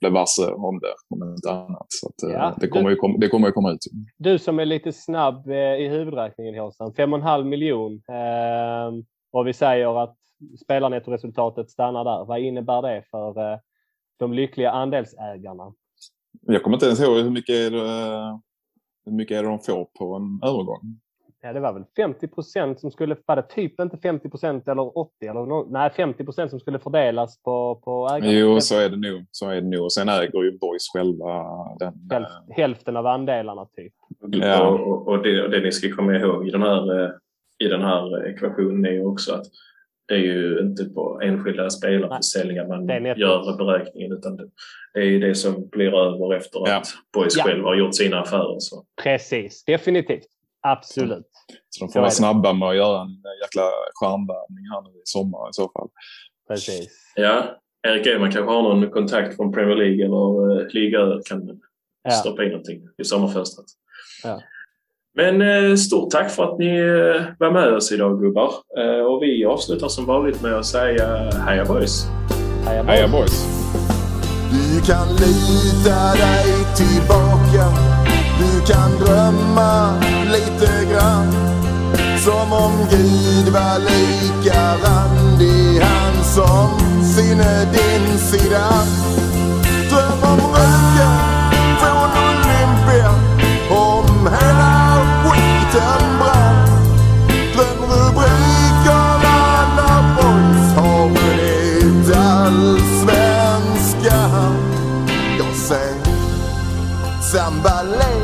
[0.00, 0.94] blir varse om det.
[1.14, 1.86] Om inte annat.
[1.88, 3.78] Så att, det, kommer du, ju komma, det kommer ju komma ut.
[4.18, 6.92] Du som är lite snabb i huvudräkningen Håsan.
[6.92, 7.92] 5,5 miljon.
[7.92, 10.16] Eh, och vi säger att
[10.64, 12.24] spelarnettoresultatet stannar där.
[12.24, 13.60] Vad innebär det för
[14.18, 15.72] de lyckliga andelsägarna?
[16.42, 18.40] Jag kommer inte ens ihåg hur mycket är det,
[19.04, 21.00] hur mycket är det de får på en övergång?
[21.44, 24.98] Ja, det var väl 50 procent som skulle, var det typ inte 50 procent eller
[24.98, 28.32] 80 eller no, nej 50 procent som skulle fördelas på, på ägarna?
[28.32, 29.26] Jo, så är det nog.
[29.30, 29.92] Så är det nog.
[29.92, 31.46] Sen äger ju Boys själva
[31.78, 31.92] den.
[32.10, 33.92] Hälf, hälften av andelarna typ.
[34.20, 34.68] Ja.
[34.68, 37.12] Och, och, det, det ni ska komma ihåg i den här,
[37.58, 39.46] i den här ekvationen är ju också att
[40.06, 42.86] det är ju inte på enskilda spelarförsäljningar man
[43.16, 44.48] gör beräkningen utan det,
[44.94, 46.76] det är det som blir över efter ja.
[46.76, 47.44] att Boys ja.
[47.44, 48.56] själv har gjort sina affärer.
[48.58, 48.84] Så.
[49.02, 50.28] Precis, definitivt.
[50.66, 51.26] Absolut.
[51.70, 55.50] Så de får vara snabba med att göra en jäkla stjärnvärvning här nu i sommar
[55.50, 55.88] i så fall.
[56.48, 57.12] Precis.
[57.16, 60.98] Ja, Erik Edman kanske har någon kontakt från Premier League eller uh, Liga
[61.28, 61.60] kan
[62.02, 62.10] ja.
[62.10, 63.66] stoppa in någonting i sommarfönstret.
[64.22, 64.40] Ja.
[65.16, 68.52] Men eh, stort tack för att ni eh, var med oss idag gubbar.
[69.08, 72.06] Och vi avslutar som vanligt med att säga heja boys!
[72.66, 72.96] Heja boys!
[72.96, 73.44] Heja boys.
[74.50, 77.83] Du kan lita dig tillbaka.
[78.44, 79.94] Du kan drömma
[80.32, 81.30] lite grann.
[82.24, 85.82] Som om Gud var lika randig.
[85.82, 86.70] Han som
[87.04, 88.68] sinne din sida.
[89.90, 91.18] Dröm om röntgen
[91.80, 93.12] från Olympia.
[93.70, 94.74] Om hela
[95.24, 96.68] skiten brann.
[97.54, 99.38] Dröm rubrikerna
[99.76, 104.54] när boys har vunnit allsvenskan.
[105.38, 106.02] Jag säger,
[107.32, 108.04] sambalek.
[108.04, 108.23] Varm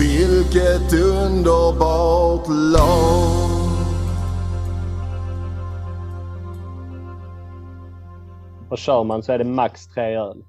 [0.00, 3.50] Vilket underbart lag.
[8.70, 10.42] Och kör man så är det max tre öl.